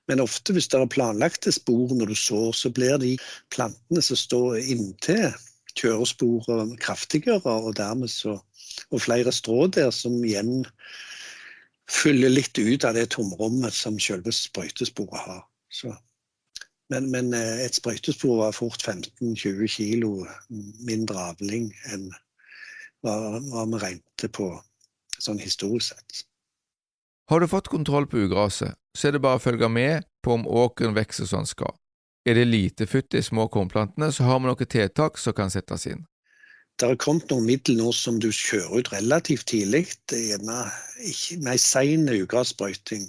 Men 0.07 0.23
ofte 0.23 0.53
hvis 0.55 0.69
det 0.71 0.79
er 0.79 0.89
planlagte 0.91 1.51
spor 1.51 1.91
når 1.95 2.13
du 2.13 2.15
sår, 2.15 2.51
så 2.55 2.71
blir 2.71 2.99
de 3.01 3.17
plantene 3.51 4.03
som 4.03 4.19
står 4.19 4.61
inntil 4.63 5.33
kjøresporet 5.77 6.77
kraftigere, 6.81 7.41
og 7.43 7.75
dermed 7.77 8.09
så 8.09 8.37
og 8.91 9.01
flere 9.01 9.31
strå 9.31 9.67
der 9.67 9.91
som 9.91 10.17
igjen 10.25 10.65
fyller 11.89 12.31
litt 12.31 12.57
ut 12.59 12.85
av 12.85 12.97
det 12.97 13.07
tomrommet 13.15 13.73
som 13.73 13.99
selve 13.99 14.33
sprøytesporet 14.35 15.23
har. 15.23 15.41
Så. 15.71 15.93
Men, 16.91 17.09
men, 17.11 17.33
eh, 17.35 17.65
et 17.65 17.75
sprøytespor 17.75 18.41
var 18.43 18.55
fort 18.55 18.83
15-20 18.83 19.67
kilo 19.71 20.11
mindre 20.87 21.29
avling 21.33 21.69
enn 21.91 22.07
hva, 23.03 23.39
vi 23.39 23.81
regnet 23.81 24.27
på 24.35 24.49
sånn 25.19 25.39
historisk 25.41 25.95
sett. 25.95 26.23
Har 27.27 27.39
du 27.39 27.47
fått 27.47 27.67
kontroll 27.67 28.07
på 28.07 28.21
ugraset, 28.23 28.77
så 28.95 29.07
er 29.07 29.17
det 29.17 29.23
bare 29.23 29.39
å 29.39 29.43
følge 29.43 29.67
med 29.67 30.05
på 30.23 30.37
om 30.37 30.45
åkeren 30.47 30.95
vokser 30.95 31.27
som 31.27 31.43
den 31.43 31.49
skal. 31.49 31.73
Er 32.27 32.35
det 32.39 32.45
lite 32.47 32.87
futt 32.87 33.15
i 33.15 33.23
små 33.23 33.49
kornplantene, 33.51 34.11
så 34.15 34.23
har 34.27 34.39
vi 34.39 34.47
noen 34.47 34.69
tiltak 34.71 35.19
som 35.19 35.35
kan 35.35 35.51
settes 35.51 35.87
inn. 35.91 36.05
Det 36.77 36.87
har 36.87 36.99
kommet 37.01 37.31
noen 37.31 37.47
middel 37.49 37.79
nå 37.79 37.91
som 37.95 38.19
du 38.21 38.29
kjører 38.31 38.79
ut 38.79 38.91
relativt 38.93 39.47
tidlig. 39.49 39.87
Er 40.13 40.23
gjerne 40.31 40.57
med 41.41 41.51
ei 41.51 41.59
sein 41.59 42.05
ugrassprøyting. 42.13 43.07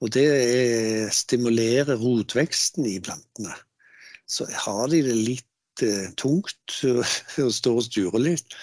Og 0.00 0.12
det 0.14 0.26
stimulerer 1.12 1.98
rotveksten 2.00 2.86
i 2.88 3.00
plantene. 3.02 3.56
Så 4.30 4.46
har 4.48 4.88
de 4.92 5.02
det 5.04 5.16
litt 5.18 5.84
eh, 5.84 6.12
tungt 6.20 6.80
og 7.44 7.52
står 7.52 7.80
og 7.80 7.88
sturer 7.88 8.24
litt, 8.30 8.56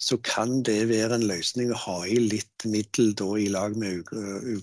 så 0.00 0.16
kan 0.24 0.62
det 0.64 0.88
være 0.88 1.18
en 1.18 1.28
løsning 1.28 1.72
å 1.74 1.80
ha 1.84 1.98
i 2.08 2.16
litt 2.32 2.64
middel 2.64 3.12
da, 3.18 3.28
i 3.36 3.48
lag 3.52 3.76
med 3.78 4.08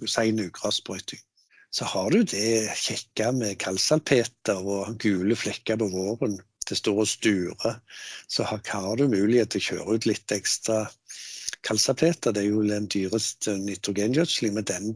sein 0.10 0.42
ugrassprøyting. 0.42 1.22
Så 1.70 1.86
har 1.86 2.10
du 2.12 2.24
det 2.24 2.74
kjekke 2.80 3.32
med 3.38 3.58
kalsalpeter 3.62 4.62
og 4.64 4.96
gule 5.04 5.36
flekker 5.38 5.78
på 5.78 5.90
våren. 5.94 6.40
Det 6.68 6.78
står 6.80 7.04
og 7.04 7.10
sturer. 7.12 7.80
Så 8.28 8.48
har, 8.48 8.96
du 8.98 9.08
mulighet 9.08 9.54
til 9.54 9.62
å 9.62 9.68
kjøre 9.68 9.98
ut 9.98 10.08
litt 10.10 10.34
ekstra 10.34 10.86
kalsalpeter. 11.68 12.34
Det 12.34 12.44
er 12.44 12.50
jo 12.50 12.64
den 12.66 12.88
dyreste 12.92 13.56
nitrogengjødselen, 13.62 14.58
men 14.58 14.68
den 14.68 14.90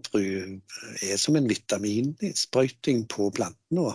er 1.05 1.21
som 1.21 1.37
en 1.37 1.49
vitaminsprøyting 1.51 3.05
på 3.11 3.29
plantene. 3.35 3.93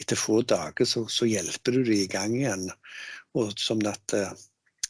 Etter 0.00 0.20
få 0.20 0.42
dager 0.42 0.88
så, 0.88 1.06
så 1.10 1.28
hjelper 1.28 1.76
du 1.76 1.82
dem 1.82 1.98
i 1.98 2.08
gang 2.14 2.36
igjen. 2.38 2.68
Og 3.38 3.52
som 3.60 3.82
at 3.86 4.16
uh, 4.16 4.32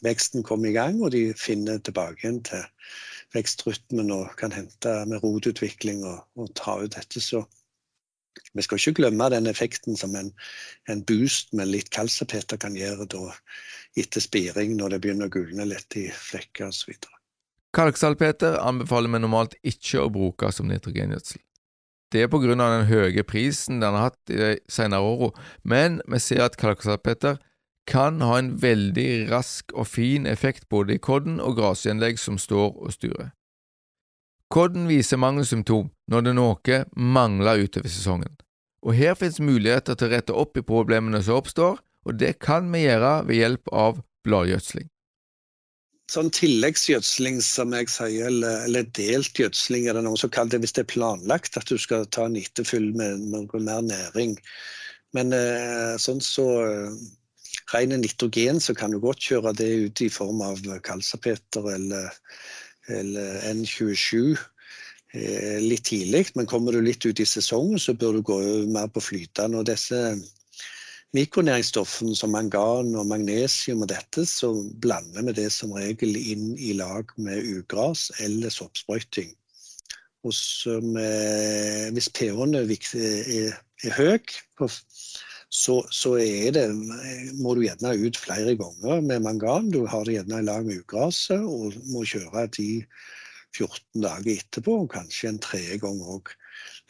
veksten 0.04 0.44
kommer 0.46 0.70
i 0.70 0.76
gang, 0.76 1.00
og 1.02 1.12
de 1.14 1.30
finner 1.38 1.80
tilbake 1.84 2.24
igjen 2.24 2.42
til 2.46 2.64
vekstrytmen 3.34 4.10
og 4.14 4.34
kan 4.40 4.52
hente 4.54 4.92
med 5.10 5.22
rotutvikling 5.24 6.04
og, 6.08 6.24
og 6.36 6.52
ta 6.58 6.80
ut 6.82 6.96
dette. 6.96 7.22
Så 7.22 7.44
vi 8.54 8.64
skal 8.64 8.80
ikke 8.80 9.02
glemme 9.02 9.30
den 9.30 9.46
effekten 9.50 9.98
som 9.98 10.14
en, 10.18 10.32
en 10.90 11.04
boost 11.06 11.54
med 11.56 11.70
litt 11.70 11.90
kalsepeter 11.94 12.58
kan 12.60 12.76
gjøre 12.78 13.06
da, 13.10 13.30
etter 13.98 14.22
spiring, 14.22 14.76
når 14.78 14.96
det 14.96 15.02
begynner 15.04 15.30
å 15.30 15.34
gulne 15.34 15.68
litt 15.68 15.98
i 15.98 16.08
flekker 16.14 16.70
osv. 16.70 16.94
Kalksalpeter 17.76 18.58
anbefaler 18.58 19.12
vi 19.12 19.22
normalt 19.22 19.54
ikke 19.62 20.02
å 20.02 20.10
bruke 20.10 20.50
som 20.54 20.66
nitrogengjødsel. 20.70 21.42
Det 22.10 22.24
er 22.24 22.30
på 22.30 22.40
grunn 22.42 22.58
av 22.58 22.72
den 22.74 22.88
høye 22.88 23.22
prisen 23.22 23.78
den 23.78 23.94
har 23.94 24.08
hatt 24.08 24.32
i 24.34 24.38
de 24.40 24.50
senere 24.70 25.06
årene, 25.06 25.44
men 25.62 26.00
vi 26.10 26.18
ser 26.18 26.42
at 26.48 26.58
kalksalpeter 26.58 27.38
kan 27.88 28.20
ha 28.20 28.38
en 28.38 28.52
veldig 28.62 29.30
rask 29.30 29.72
og 29.72 29.88
fin 29.88 30.26
effekt 30.26 30.68
både 30.68 30.96
i 30.96 31.02
kodden 31.02 31.40
og 31.40 31.56
grasgjenlegg 31.58 32.20
som 32.20 32.38
står 32.38 32.76
og 32.76 32.92
sturer. 32.94 33.32
Kodden 34.50 34.88
viser 34.90 35.20
mangelsymptom 35.22 35.90
når 36.10 36.26
det 36.26 36.36
noe 36.36 36.78
mangler 36.96 37.62
utover 37.62 37.90
sesongen, 37.90 38.32
og 38.82 38.96
her 38.98 39.14
finnes 39.18 39.38
muligheter 39.42 39.94
til 39.94 40.08
å 40.08 40.14
rette 40.14 40.38
opp 40.42 40.58
i 40.58 40.66
problemene 40.66 41.20
som 41.22 41.38
oppstår, 41.38 41.78
og 42.08 42.16
det 42.18 42.38
kan 42.42 42.66
vi 42.72 42.86
gjøre 42.86 43.12
ved 43.28 43.38
hjelp 43.38 43.70
av 43.70 44.00
bladgjødsling. 44.26 44.88
Sånn 46.10 46.32
tilleggsgjødsling, 46.34 47.38
som 47.44 47.70
jeg 47.76 47.86
sier, 47.92 48.26
eller, 48.26 48.64
eller 48.66 48.88
delt 48.98 49.38
gjødsling, 49.38 49.86
er 49.86 49.94
det 49.94 50.02
noen 50.02 50.18
som 50.18 50.32
kaller 50.34 50.56
det 50.56 50.64
hvis 50.64 50.74
det 50.74 50.82
er 50.82 50.90
planlagt 50.96 51.58
at 51.60 51.70
du 51.70 51.78
skal 51.78 52.08
ta 52.10 52.26
en 52.26 52.38
etterfyll 52.40 52.88
med 52.98 53.28
noe 53.30 53.62
mer 53.62 53.84
næring. 53.86 54.34
Men 55.14 55.30
eh, 55.36 55.94
sånn 56.02 56.18
så 56.22 56.48
ren 57.72 57.94
nitrogen, 58.00 58.60
så 58.60 58.74
kan 58.74 58.92
du 58.92 59.00
godt 59.02 59.22
kjøre 59.30 59.54
det 59.56 59.70
ut 59.86 60.02
i 60.04 60.10
form 60.12 60.42
av 60.44 60.62
kalsapeter 60.86 61.70
eller, 61.74 62.10
eller 62.88 63.40
N27 63.52 64.34
eh, 65.14 65.58
litt 65.62 65.86
tidlig. 65.90 66.26
Men 66.34 66.50
kommer 66.50 66.74
du 66.74 66.82
litt 66.84 67.06
ut 67.06 67.20
i 67.20 67.28
sesongen, 67.28 67.78
så 67.78 67.94
bør 67.94 68.18
du 68.18 68.22
gå 68.26 68.38
mer 68.70 68.90
på 68.92 69.02
flytende. 69.04 69.62
Og 69.62 69.68
disse 69.70 70.00
mikronæringsstoffene 71.16 72.14
som 72.18 72.34
mangan 72.34 72.94
og 72.98 73.08
magnesium 73.10 73.82
og 73.86 73.90
dette, 73.90 74.26
så 74.26 74.52
blander 74.82 75.26
vi 75.30 75.36
det 75.40 75.50
som 75.54 75.74
regel 75.74 76.16
inn 76.18 76.54
i 76.58 76.74
lag 76.78 77.10
med 77.18 77.42
ugras 77.58 78.10
eller 78.22 78.52
soppsprøyting. 78.54 79.34
Og 80.20 80.34
som, 80.36 80.98
hvis 81.96 82.10
pH-en 82.12 82.58
er, 82.58 82.68
er, 82.68 83.54
høy 83.96 84.18
så, 85.50 85.80
så 85.90 86.14
det, 86.54 86.66
må 87.42 87.56
du 87.58 87.64
gjerne 87.64 87.96
ut 87.98 88.18
flere 88.18 88.54
ganger 88.58 89.00
med 89.02 89.24
mangan. 89.26 89.70
Du 89.74 89.82
har 89.90 90.04
det 90.06 90.14
gjerne 90.20 90.38
i 90.38 90.46
lag 90.46 90.66
med 90.66 90.84
ugraset 90.84 91.42
og 91.42 91.74
må 91.90 92.04
kjøre 92.06 92.46
de 92.54 92.68
14 93.56 94.04
dager 94.04 94.36
etterpå, 94.36 94.76
kanskje 94.92 95.32
en 95.32 95.40
tredje 95.42 95.80
gang 95.82 95.98
òg. 96.06 96.30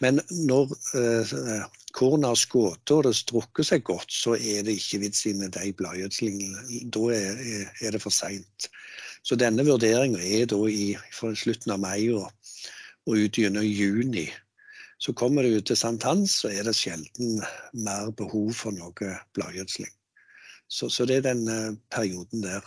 Men 0.04 0.20
når 0.48 0.74
eh, 0.96 1.64
kornet 1.96 2.28
har 2.30 2.38
skutt 2.40 2.92
og 2.94 3.04
det 3.06 3.14
strukker 3.16 3.66
seg 3.66 3.84
godt, 3.88 4.12
så 4.12 4.36
er 4.36 4.64
det 4.66 4.76
ikke 4.76 5.02
vits 5.06 5.24
i 5.28 5.34
de 5.40 5.72
bladgjødslingene. 5.76 6.84
Da 6.92 7.06
er, 7.16 7.40
er, 7.80 7.96
det 7.96 8.02
for 8.04 8.12
seint. 8.14 8.68
Så 9.24 9.36
denne 9.40 9.64
vurderinga 9.64 10.20
er 10.20 10.48
da 10.52 10.60
i, 10.68 10.94
slutten 11.16 11.74
av 11.76 11.80
mai 11.82 12.08
og, 12.12 12.28
og 13.08 13.24
ut 13.24 13.40
gjennom 13.40 13.64
juni. 13.64 14.28
Så 15.00 15.14
kommer 15.16 15.46
du 15.46 15.60
til 15.64 15.78
sankthans, 15.78 16.42
så 16.42 16.50
er 16.52 16.66
det 16.68 16.76
sjelden 16.76 17.40
mer 17.72 18.10
behov 18.16 18.52
for 18.58 18.76
noe 18.76 19.14
bladgjødsling. 19.36 19.90
Så, 20.68 20.90
så, 20.92 21.06
det 21.08 21.16
er 21.18 21.30
den 21.30 21.48
uh, 21.48 21.78
perioden 21.90 22.44
der. 22.44 22.66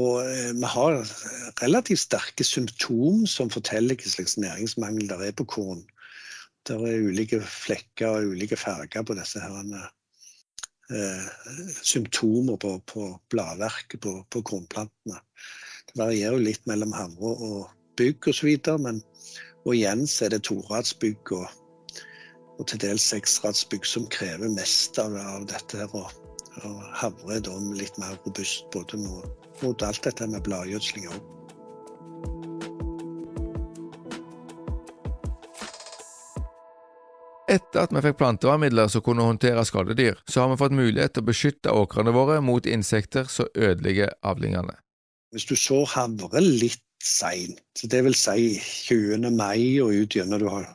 Og 0.00 0.24
uh, 0.24 0.50
vi 0.56 0.70
har 0.74 0.96
relativt 1.60 2.06
sterke 2.06 2.46
symptom 2.46 3.26
som 3.28 3.52
forteller 3.52 4.00
hva 4.00 4.14
slags 4.14 4.38
næringsmangel 4.40 5.12
det 5.12 5.20
er 5.28 5.36
på 5.36 5.46
korn. 5.54 5.84
Det 6.66 6.76
er 6.76 7.06
ulike 7.06 7.40
flekker 7.44 8.08
og 8.08 8.32
ulike 8.34 8.56
farger 8.58 9.04
på 9.06 9.16
disse 9.20 9.44
her, 9.44 9.90
Eh, 10.90 11.26
symptomer 11.82 12.56
på, 12.56 12.80
på 12.80 13.20
bladverket 13.30 14.00
på, 14.00 14.26
på 14.30 14.42
kornplantene. 14.42 15.20
Det 15.86 15.94
varierer 15.94 16.34
jo 16.34 16.42
litt 16.42 16.64
mellom 16.66 16.90
havre 16.96 17.30
og 17.46 17.68
bygg 18.00 18.26
osv. 18.32 18.48
Men 18.82 18.98
og 19.66 19.74
igjen 19.76 20.06
så 20.08 20.26
er 20.26 20.34
det 20.34 20.44
toradsbygg 20.48 21.32
og, 21.36 21.48
og 22.58 22.68
til 22.70 22.80
dels 22.84 23.08
seksradsbygg 23.12 23.88
som 23.88 24.08
krever 24.12 24.52
mest 24.54 24.98
av, 25.02 25.16
av 25.16 25.46
dette. 25.50 25.82
her, 25.82 25.92
og, 25.92 26.08
og 26.64 26.80
Havre 27.00 27.40
da 27.44 27.58
litt 27.76 27.98
mer 28.00 28.16
robust 28.24 28.66
både 28.74 29.00
mot, 29.00 29.50
mot 29.62 29.84
alt 29.86 30.02
dette 30.06 30.26
med 30.30 30.42
bladgjødsling 30.48 31.10
òg. 31.12 31.20
Etter 37.50 37.82
at 37.82 37.90
vi 37.90 38.00
fikk 38.04 38.20
plantevernmidler 38.20 38.90
som 38.92 39.02
kunne 39.02 39.24
håndtere 39.26 39.64
skadedyr, 39.66 40.20
så 40.30 40.44
har 40.44 40.52
vi 40.52 40.60
fått 40.60 40.76
mulighet 40.76 41.16
til 41.16 41.24
å 41.24 41.28
beskytte 41.32 41.72
åkrene 41.74 42.12
våre 42.14 42.36
mot 42.46 42.66
insekter 42.66 43.26
som 43.26 43.50
ødelegger 43.58 44.12
avlingene. 44.22 44.76
Hvis 45.34 45.48
du 45.50 45.56
så 45.58 45.82
havre 45.90 46.42
litt 46.44 46.84
seint, 47.04 47.84
det 47.90 48.04
vil 48.04 48.16
si 48.16 48.58
20. 48.60 49.30
mai 49.32 49.80
og 49.80 49.96
ut 49.96 50.16
gjennom 50.16 50.42
du 50.42 50.48
har 50.52 50.68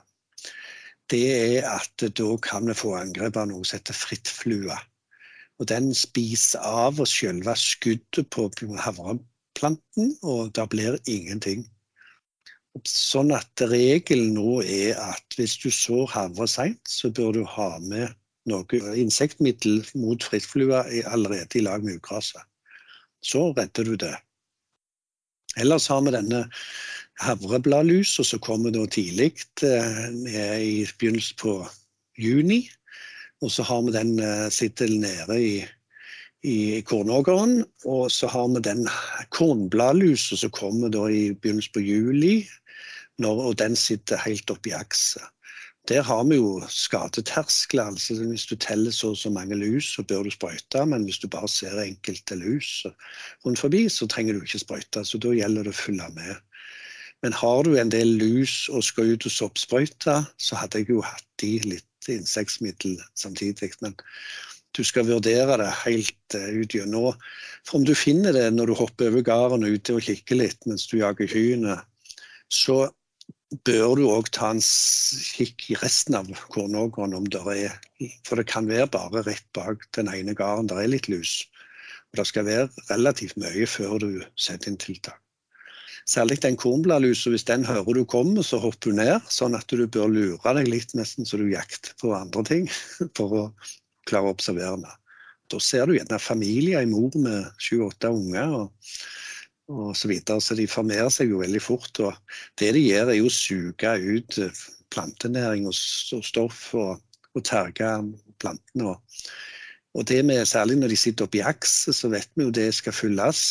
det 1.14 1.26
er 1.34 1.68
at 1.70 2.06
da 2.18 2.28
kan 2.42 2.66
vi 2.70 2.74
få 2.78 2.96
angrep 2.98 3.38
av 3.38 3.50
noe 3.52 3.66
som 3.66 3.78
heter 3.78 3.98
frittflue. 3.98 4.78
Og 5.60 5.70
den 5.70 5.94
spiser 5.96 6.66
av 6.66 7.00
oss 7.02 7.14
selve 7.16 7.54
skuddet 7.60 8.30
på 8.34 8.50
havreplanten, 8.82 10.16
og 10.24 10.52
det 10.58 10.68
blir 10.74 10.98
ingenting. 11.06 11.66
Sånn 12.90 13.32
at 13.32 13.62
regelen 13.72 14.34
nå 14.36 14.60
er 14.64 14.98
at 15.00 15.38
hvis 15.38 15.56
du 15.62 15.70
sår 15.72 16.10
havre 16.12 16.48
seint, 16.52 16.82
så 16.90 17.14
bør 17.14 17.38
du 17.38 17.44
ha 17.48 17.70
med 17.80 18.10
noe 18.50 18.82
insektmiddel 19.00 19.86
mot 20.02 20.26
frittflue 20.26 20.84
allerede 21.08 21.62
i 21.62 21.64
lag 21.64 21.86
med 21.86 22.02
ugraset. 22.02 22.42
Så 23.24 23.54
redder 23.56 23.88
du 23.88 23.96
det. 24.02 24.16
Ellers 25.60 25.88
har 25.88 26.02
vi 26.06 26.14
denne 26.16 26.46
havrebladlusa 27.24 28.26
som 28.28 28.42
kommer 28.44 28.74
da 28.76 28.86
tidlig, 28.92 29.34
eh, 29.64 30.60
i 30.60 30.88
begynnelsen 31.00 31.38
på 31.40 31.56
juni. 32.20 32.66
Og 33.44 33.52
så 33.52 33.64
har 33.64 33.84
vi 33.86 33.96
den 33.96 34.20
eh, 34.20 34.50
sitter 34.50 34.90
nede 34.90 35.40
i, 35.40 35.54
i 36.44 36.82
kornåkeren. 36.82 37.64
Og 37.86 38.12
så 38.12 38.28
har 38.32 38.48
vi 38.56 38.64
den 38.68 38.88
kornbladlusa 39.30 40.40
som 40.40 40.52
kommer 40.56 40.92
da 40.92 41.08
i 41.10 41.32
begynnelsen 41.34 41.76
på 41.76 41.86
juli, 41.86 42.36
når, 43.20 43.46
og 43.52 43.58
den 43.60 43.76
sitter 43.80 44.20
helt 44.26 44.52
oppi 44.52 44.76
akset. 44.76 45.24
Der 45.88 46.02
har 46.02 46.24
vi 46.26 46.36
jo 46.36 46.64
skadeterskler. 46.70 47.84
altså 47.84 48.16
Hvis 48.24 48.46
du 48.46 48.56
teller 48.56 48.92
så 48.92 49.12
og 49.14 49.18
så 49.18 49.30
mange 49.30 49.56
lus, 49.56 49.94
så 49.96 50.04
bør 50.04 50.24
du 50.24 50.32
sprøyte. 50.32 50.86
Men 50.86 51.04
hvis 51.04 51.20
du 51.22 51.28
bare 51.28 51.48
ser 51.48 51.82
enkelte 51.82 52.36
lus 52.36 52.86
rundt 53.46 53.60
forbi, 53.60 53.90
så 53.90 54.08
trenger 54.08 54.34
du 54.34 54.42
ikke 54.42 54.60
sprøyte. 54.60 55.06
Så 55.06 55.22
da 55.22 55.34
gjelder 55.36 55.64
det 55.64 55.76
å 55.76 55.82
følge 55.82 56.10
med. 56.16 56.42
Men 57.22 57.34
har 57.34 57.64
du 57.64 57.76
en 57.78 57.92
del 57.94 58.18
lus 58.18 58.66
og 58.70 58.84
skal 58.84 59.14
ut 59.14 59.26
og 59.26 59.32
soppsprøyte, 59.32 60.18
så 60.38 60.58
hadde 60.60 60.82
jeg 60.82 60.90
jo 60.90 61.06
hatt 61.06 61.26
de 61.42 61.54
litt 61.66 62.10
insektmiddel 62.10 62.98
samtidig. 63.18 63.72
Men 63.82 63.96
du 64.76 64.84
skal 64.84 65.08
vurdere 65.08 65.58
det 65.62 65.72
helt 65.86 66.36
uh, 66.36 66.50
ut 66.50 66.76
gjennom. 66.76 67.14
For 67.66 67.80
om 67.80 67.88
du 67.88 67.96
finner 67.98 68.36
det 68.36 68.50
når 68.54 68.72
du 68.72 68.80
hopper 68.82 69.14
over 69.14 69.26
gården 69.26 69.66
ute 69.70 69.96
og 69.96 70.06
kikker 70.06 70.42
litt 70.42 70.66
mens 70.70 70.90
du 70.92 70.98
jager 71.00 71.30
kyrne, 71.30 71.80
så 72.52 72.88
bør 73.68 73.96
du 74.00 74.06
òg 74.10 74.30
ta 74.34 74.50
en 74.54 74.62
kikk 74.62 75.68
i 75.72 75.78
resten 75.82 76.18
av 76.18 76.32
kornåkeren 76.54 77.14
om 77.18 77.28
det 77.30 77.42
er 77.54 77.76
For 78.28 78.36
det 78.40 78.48
kan 78.52 78.68
være 78.68 78.90
bare 78.92 79.24
rett 79.28 79.46
bak 79.54 79.86
den 79.98 80.10
ene 80.12 80.34
gården 80.34 80.68
der 80.72 80.82
er 80.82 80.92
litt 80.92 81.08
lus. 81.12 81.44
Og 82.12 82.20
det 82.20 82.28
skal 82.28 82.48
være 82.48 82.70
relativt 82.90 83.38
mye 83.38 83.68
før 83.70 84.00
du 84.02 84.10
setter 84.36 84.72
inn 84.72 84.82
tiltak. 84.82 85.22
Særlig 86.06 86.38
den 86.44 86.58
kornbladlusa, 86.58 87.32
hvis 87.34 87.48
den 87.48 87.66
hører 87.66 87.98
du 87.98 88.04
kommer, 88.06 88.44
så 88.46 88.60
hopper 88.62 88.92
du 88.92 89.00
ned. 89.00 89.26
Sånn 89.34 89.58
at 89.58 89.66
du 89.74 89.88
bør 89.90 90.12
lure 90.12 90.54
deg 90.58 90.70
litt 90.70 90.94
nesten 90.94 91.26
så 91.26 91.40
du 91.42 91.48
jakter 91.50 91.96
på 92.02 92.14
andre 92.14 92.44
ting 92.46 92.70
for 93.18 93.34
å 93.34 93.44
klare 94.06 94.30
å 94.30 94.36
observere 94.36 94.84
det. 94.84 94.94
Da 95.50 95.62
ser 95.62 95.90
du 95.90 95.96
gjerne 95.98 96.22
familier, 96.22 96.82
i 96.82 96.90
mor 96.90 97.14
med 97.22 97.50
sju-åtte 97.62 98.10
unger. 98.14 98.68
Og 99.72 99.96
så 99.98 100.10
videre. 100.10 100.42
Så 100.42 100.56
de 100.58 100.68
formerer 100.70 101.10
seg 101.14 101.32
jo 101.32 101.42
veldig 101.42 101.62
fort. 101.64 102.00
Og 102.04 102.14
det 102.60 102.74
de 102.76 102.84
gjør, 102.86 103.12
er 103.12 103.20
jo 103.20 103.30
å 103.30 103.34
suge 103.34 103.94
ut 104.06 104.40
eh, 104.42 104.64
plantenæring 104.94 105.68
og, 105.70 105.76
stoff 105.76 106.68
og, 106.78 107.02
og 107.36 107.46
terge 107.48 107.92
plantene. 108.42 108.94
Og, 108.94 109.30
og 109.96 110.08
det 110.10 110.22
med, 110.28 110.44
særlig 110.50 110.80
når 110.80 110.94
de 110.94 111.00
sitter 111.00 111.28
oppi 111.28 111.42
akset, 111.46 111.96
så 111.98 112.12
vet 112.14 112.30
vi 112.36 112.48
jo 112.48 112.54
det 112.56 112.70
skal 112.78 112.96
fylles. 112.96 113.46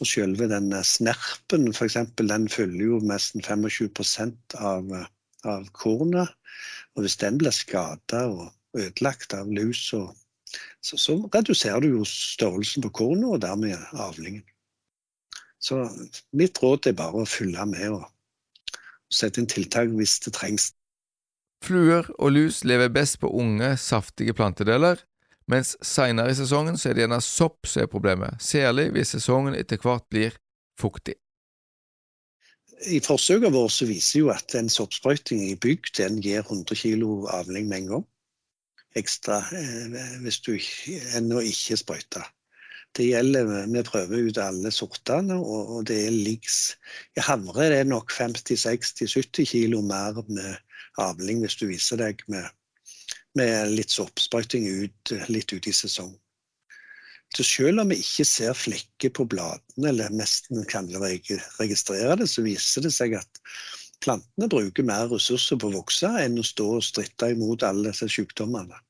Og 0.00 0.08
selve 0.08 0.48
den 0.50 0.72
eh, 0.72 0.86
snerpen, 0.86 1.70
f.eks., 1.74 2.00
den 2.18 2.48
fyller 2.52 2.86
jo 2.86 3.02
nesten 3.04 3.44
25% 3.44 4.58
av, 4.58 4.94
av 5.44 5.68
kornet. 5.76 6.34
Og 6.96 7.06
hvis 7.06 7.20
den 7.20 7.38
blir 7.38 7.54
skada 7.54 8.26
og 8.32 8.50
ødelagt 8.78 9.34
av 9.36 9.50
lus, 9.52 9.86
så, 9.92 10.08
så, 10.82 10.98
så 10.98 11.16
reduserer 11.30 11.84
du 11.84 11.92
jo 12.00 12.06
størrelsen 12.08 12.82
på 12.86 12.90
kornet, 13.02 13.28
og 13.30 13.44
dermed 13.44 13.78
avlingen. 13.94 14.42
Så 15.60 15.82
mitt 16.32 16.58
råd 16.62 16.88
er 16.88 16.96
bare 16.96 17.22
å 17.22 17.28
følge 17.28 17.66
med 17.68 17.98
og 17.98 18.06
sette 19.12 19.42
inn 19.42 19.50
tiltak 19.50 19.92
hvis 19.92 20.18
det 20.24 20.34
trengs. 20.38 20.70
Fluer 21.60 22.06
og 22.16 22.32
lus 22.32 22.62
lever 22.64 22.88
best 22.92 23.18
på 23.20 23.28
unge, 23.36 23.74
saftige 23.76 24.32
plantedeler, 24.36 25.02
mens 25.50 25.74
seinere 25.84 26.32
i 26.32 26.38
sesongen 26.38 26.78
så 26.80 26.88
er 26.88 26.96
det 26.96 27.04
gjerne 27.04 27.20
sopp 27.24 27.68
som 27.68 27.84
er 27.84 27.90
problemet, 27.92 28.40
særlig 28.40 28.88
hvis 28.94 29.12
sesongen 29.16 29.58
etter 29.58 29.80
hvert 29.82 30.06
blir 30.08 30.38
fuktig. 30.80 31.18
I 32.88 33.02
forsøkene 33.04 33.52
våre 33.52 33.68
så 33.68 33.84
viser 33.84 34.22
jo 34.22 34.30
at 34.32 34.54
en 34.56 34.70
soppsprøyting 34.72 35.42
i 35.50 35.56
bygg 35.60 35.90
den 35.98 36.16
gir 36.24 36.40
100 36.46 36.78
kg 36.80 37.26
avling 37.36 37.68
med 37.68 37.82
en 37.82 37.90
gang. 37.90 38.06
Ekstra 38.96 39.42
eh, 39.52 39.98
hvis 40.24 40.40
du 40.46 40.54
ennå 41.18 41.42
ikke 41.44 41.76
sprøyter. 41.76 42.24
Det 42.96 43.06
gjelder, 43.06 43.66
Vi 43.70 43.82
prøver 43.86 44.28
ut 44.28 44.38
alle 44.42 44.70
sortene, 44.74 45.36
og, 45.38 45.76
og 45.76 45.84
det 45.86 45.98
er 46.06 46.10
liks. 46.14 46.76
I 47.16 47.22
havre 47.22 47.68
det 47.70 47.84
nok 47.86 48.10
50-60-70 48.12 49.46
kilo 49.52 49.82
mer 49.86 50.18
med 50.28 50.56
avling 50.98 51.44
hvis 51.44 51.56
du 51.60 51.68
viser 51.70 52.00
deg 52.00 52.24
med, 52.28 52.48
med 53.38 53.70
litt 53.76 53.94
soppsprøyting 53.94 54.66
ut, 54.66 55.14
litt 55.30 55.54
ute 55.54 55.70
i 55.70 55.76
sesong. 55.76 56.10
Så 57.36 57.46
selv 57.46 57.84
om 57.84 57.92
vi 57.92 58.00
ikke 58.02 58.26
ser 58.26 58.56
flekker 58.58 59.12
på 59.14 59.26
bladene, 59.30 59.92
eller 59.92 60.10
nesten 60.10 60.64
kan 60.66 60.88
registrere 60.90 62.16
det, 62.18 62.26
så 62.26 62.42
viser 62.42 62.82
det 62.82 62.90
seg 62.94 63.14
at 63.20 63.42
plantene 64.02 64.48
bruker 64.50 64.86
mer 64.86 65.06
ressurser 65.12 65.60
på 65.60 65.70
å 65.70 65.76
vokse 65.78 66.10
enn 66.24 66.40
å 66.40 66.46
stå 66.46 66.66
og 66.80 66.84
stritte 66.84 67.30
imot 67.36 67.62
alle 67.66 67.92
disse 67.92 68.10
sykdommene. 68.10 68.82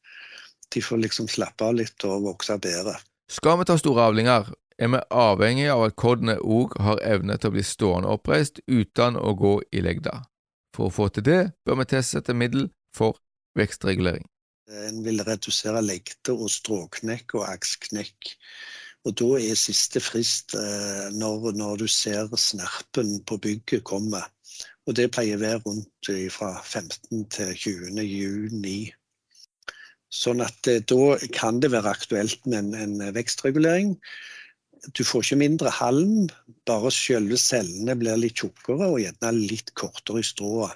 De 0.73 0.81
får 0.81 1.03
liksom 1.05 1.29
slappe 1.29 1.67
av 1.67 1.77
litt 1.83 2.09
og 2.09 2.31
vokse 2.31 2.57
bedre. 2.63 2.97
Skal 3.31 3.61
vi 3.61 3.65
ta 3.65 3.77
store 3.79 4.09
avlinger, 4.11 4.49
er 4.75 4.89
vi 4.91 4.99
avhengig 5.15 5.69
av 5.71 5.85
at 5.85 5.95
koddene 6.03 6.35
òg 6.43 6.73
har 6.83 6.99
evne 7.07 7.37
til 7.39 7.53
å 7.53 7.55
bli 7.55 7.63
stående 7.63 8.11
oppreist 8.11 8.59
uten 8.67 9.15
å 9.15 9.37
gå 9.39 9.53
i 9.71 9.83
legda. 9.87 10.17
For 10.75 10.89
å 10.89 10.95
få 10.97 11.07
til 11.15 11.27
det 11.29 11.39
bør 11.63 11.79
vi 11.79 11.87
tilsette 11.93 12.35
middel 12.35 12.67
for 12.97 13.21
vekstregulering. 13.59 14.27
En 14.83 14.99
vil 15.07 15.23
redusere 15.27 15.79
legde 15.85 16.35
og 16.35 16.51
stråknekk 16.51 17.37
og 17.39 17.47
aksknekk. 17.53 18.35
Og 19.07 19.15
da 19.23 19.31
er 19.39 19.63
siste 19.63 20.03
frist 20.03 20.57
eh, 20.59 21.07
når, 21.15 21.53
når, 21.55 21.85
du 21.85 21.87
ser 21.87 22.35
snerpen 22.35 23.21
på 23.31 23.39
bygget 23.47 23.87
komme. 23.87 24.25
Og 24.91 24.99
det 24.99 25.13
pleier 25.15 25.39
å 25.39 25.45
være 25.45 25.63
rundt 25.69 26.11
fra 26.35 26.57
15. 26.65 27.29
til 27.31 27.55
20. 27.55 28.03
juni 28.03 28.79
Sånn 30.11 30.43
at 30.43 30.67
eh, 30.71 30.83
da 30.91 31.17
kan 31.37 31.61
det 31.63 31.73
være 31.75 31.95
aktuelt 31.95 32.45
med 32.47 32.75
en, 32.75 32.99
en 32.99 33.15
vekstregulering. 33.15 33.97
du 34.97 35.05
får 35.05 35.23
ikke 35.25 35.37
mindre 35.37 35.71
halm, 35.77 36.29
bare 36.67 36.91
selve 36.95 37.37
cellene 37.37 37.95
blir 38.01 38.17
litt 38.17 38.41
tjukkere 38.41 38.89
og 38.89 39.01
gjerne 39.03 39.33
litt 39.37 39.75
kortere 39.77 40.23
i 40.23 40.27
strået. 40.27 40.73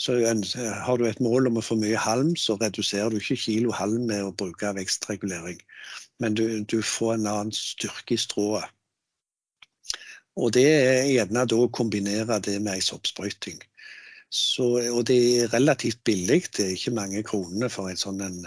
Så 0.00 0.16
har 0.18 0.98
du 0.98 1.04
et 1.06 1.20
mål 1.22 1.50
om 1.50 1.60
å 1.60 1.62
få 1.62 1.76
mye 1.78 1.98
halm, 2.00 2.32
så 2.36 2.56
reduserer 2.58 3.12
du 3.12 3.20
ikke 3.20 3.38
kilo 3.38 3.74
halm 3.76 4.08
med 4.08 4.24
å 4.24 4.32
bruke 4.34 4.72
vekstregulering. 4.74 5.60
Men 6.18 6.34
du, 6.34 6.46
du 6.64 6.80
får 6.82 7.14
en 7.14 7.28
annen 7.30 7.54
styrke 7.54 8.16
i 8.16 8.18
strået. 8.18 8.66
Og 10.34 10.50
det 10.56 10.66
er 10.66 11.12
gjerne 11.12 11.44
da 11.46 11.60
å 11.62 11.70
kombinere 11.70 12.40
det 12.42 12.56
med 12.58 12.74
ei 12.74 12.82
soppsprøyting. 12.82 13.60
og 14.90 15.04
det 15.06 15.18
er 15.42 15.52
relativt 15.52 16.02
billig. 16.04 16.42
Det 16.56 16.64
er 16.64 16.74
ikke 16.74 16.96
mange 16.96 17.22
kronene 17.22 17.68
for 17.70 17.90
en 17.90 18.00
sånn 18.00 18.20
en 18.20 18.40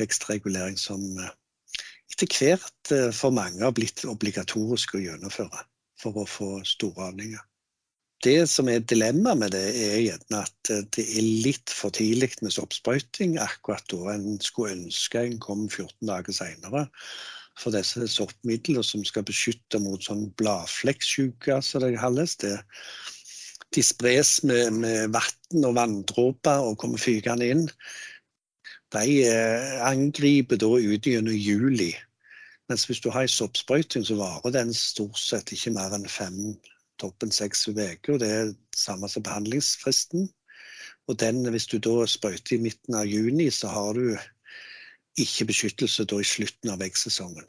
vekstregulering 0.00 0.78
som 0.80 1.04
etter 2.12 2.28
hvert 2.28 2.92
eh, 2.92 3.10
for 3.14 3.34
mange 3.34 3.62
har 3.62 3.74
blitt 3.76 4.04
obligatorisk 4.08 4.96
å 4.96 5.02
gjennomføre 5.02 5.64
for 6.02 6.22
å 6.22 6.28
få 6.28 6.50
store 6.66 7.10
avlinger. 7.12 7.42
Det 8.22 8.44
som 8.46 8.68
er 8.70 8.84
dilemmaet 8.86 9.38
med 9.40 9.54
det, 9.54 9.64
er 9.74 10.00
gjerne 10.04 10.42
at 10.44 10.70
eh, 10.70 10.84
det 10.94 11.06
er 11.06 11.28
litt 11.46 11.72
for 11.72 11.94
tidlig 11.94 12.34
med 12.42 12.54
soppsprøyting 12.54 13.38
akkurat 13.42 13.86
da 13.90 14.16
en 14.16 14.36
skulle 14.44 14.76
ønske 14.76 15.24
en 15.24 15.38
kom 15.42 15.68
14 15.68 16.10
dager 16.10 16.36
senere. 16.36 16.86
For 17.60 17.74
disse 17.74 18.06
soppmidlene 18.08 18.84
som 18.86 19.02
skal 19.04 19.26
beskytte 19.28 19.80
mot 19.82 20.04
sånn 20.04 20.30
bladflekksjuke, 20.40 21.58
som 21.60 21.84
det 21.84 21.98
kalles. 21.98 22.38
Det, 22.40 22.54
de 23.72 23.82
spres 23.84 24.38
med, 24.48 24.78
med 24.80 25.12
vann 25.12 25.66
og 25.68 25.76
vanndråper 25.76 26.64
og 26.64 26.78
kommer 26.80 27.00
fygende 27.00 27.50
inn 27.52 27.66
de 28.92 29.22
eh, 29.26 29.78
angriper 29.86 30.60
da 30.60 30.68
ut 30.76 31.06
gjennom 31.08 31.36
juli. 31.36 31.92
Mens 32.68 32.84
hvis 32.88 33.00
du 33.04 33.10
har 33.12 33.26
en 33.26 33.32
soppsprøyting, 33.32 34.04
så 34.06 34.16
varer 34.20 34.54
den 34.54 34.72
stort 34.76 35.18
sett 35.20 35.52
ikke 35.52 35.74
mer 35.76 35.94
enn 35.96 36.08
fem, 36.08 36.54
toppen 37.00 37.32
seks 37.34 37.66
uker. 37.68 38.18
Det 38.20 38.28
er 38.28 38.52
det 38.52 38.78
samme 38.78 39.08
som 39.08 39.24
behandlingsfristen. 39.26 40.28
Og 41.10 41.18
den, 41.20 41.42
hvis 41.50 41.66
du 41.66 41.78
da 41.82 42.06
sprøyter 42.06 42.56
i 42.56 42.62
midten 42.62 42.94
av 42.94 43.08
juni, 43.10 43.50
så 43.50 43.72
har 43.72 43.98
du 43.98 44.14
ikke 45.20 45.48
beskyttelse 45.50 46.06
da 46.08 46.20
i 46.20 46.28
slutten 46.28 46.72
av 46.72 46.80
vektsesongen. 46.80 47.48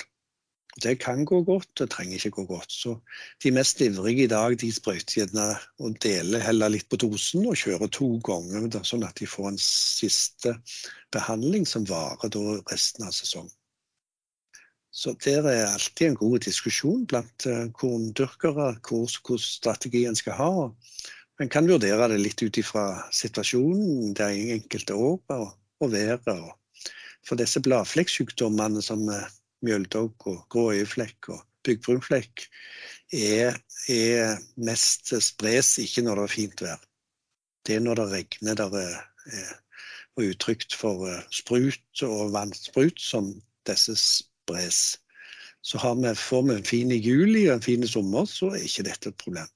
Det 0.81 0.95
kan 0.99 1.25
gå 1.25 1.41
godt, 1.45 1.69
det 1.77 1.89
trenger 1.93 2.17
ikke 2.17 2.31
gå 2.39 2.45
godt. 2.49 2.71
Så 2.71 2.95
de 3.43 3.51
mest 3.53 3.81
ivrige 3.81 4.23
i 4.23 4.31
dag 4.31 4.55
de 4.57 4.71
sprøyter 4.73 5.19
gjerne 5.19 5.47
og 5.79 5.97
deler 6.01 6.41
heller 6.41 6.73
litt 6.73 6.87
på 6.89 6.97
dosen 6.97 7.45
og 7.45 7.59
kjører 7.61 7.91
to 7.93 8.07
ganger, 8.25 8.79
sånn 8.81 9.05
at 9.05 9.19
de 9.21 9.29
får 9.29 9.51
en 9.51 9.59
siste 9.61 10.55
behandling 11.13 11.67
som 11.69 11.85
varer 11.89 12.63
resten 12.71 13.05
av 13.05 13.13
sesongen. 13.13 13.53
Så 14.93 15.15
der 15.25 15.45
er 15.49 15.71
alltid 15.71 16.07
en 16.07 16.15
god 16.15 16.43
diskusjon 16.45 17.05
blant 17.09 17.45
uh, 17.49 17.65
korndyrkere 17.73 18.75
hvor, 18.85 19.37
strategien 19.41 20.15
skal 20.15 20.37
ha. 20.37 20.51
En 21.41 21.49
kan 21.49 21.69
vurdere 21.69 22.11
det 22.11 22.19
litt 22.21 22.43
ut 22.45 22.59
ifra 22.61 22.85
situasjonen 23.13 24.13
det 24.17 24.29
enkelte 24.53 24.93
året 24.93 25.33
og, 25.33 25.55
og 25.81 25.95
været. 25.95 26.53
For 27.25 27.39
disse 27.39 27.61
bladflekksykdommene 27.65 28.83
som 28.85 29.09
mjøldogg 29.63 30.27
og 30.29 30.45
grå 30.51 30.69
øyeflekk 30.75 31.29
og 31.33 31.43
byggbrunflekk 31.63 32.45
er, 33.15 33.57
er, 33.89 34.39
mest 34.59 35.13
spres 35.23 35.77
ikke 35.81 36.03
når 36.05 36.19
det 36.19 36.23
er 36.23 36.35
fint 36.35 36.63
vær. 36.65 36.81
Det 37.63 37.77
er 37.77 37.83
når 37.83 38.01
det 38.01 38.07
regner 38.11 38.59
der 38.59 38.77
er, 38.83 39.53
og 40.17 40.27
utrygt 40.29 40.75
for 40.77 41.07
eh, 41.09 41.23
sprut 41.33 42.03
og 42.05 42.33
vannsprut 42.35 42.99
som 43.01 43.31
disse 43.67 43.95
spres. 43.97 44.81
Så 45.63 45.79
vi, 45.79 46.11
får 46.19 46.41
vi 46.47 46.55
en 46.57 46.67
fin 46.67 46.91
juli 46.91 47.47
og 47.47 47.55
en 47.55 47.65
fin 47.65 47.87
sommer, 47.87 48.25
så 48.25 48.51
er 48.51 48.67
ikke 48.67 48.87
dette 48.89 49.13
et 49.13 49.21
problem. 49.23 49.49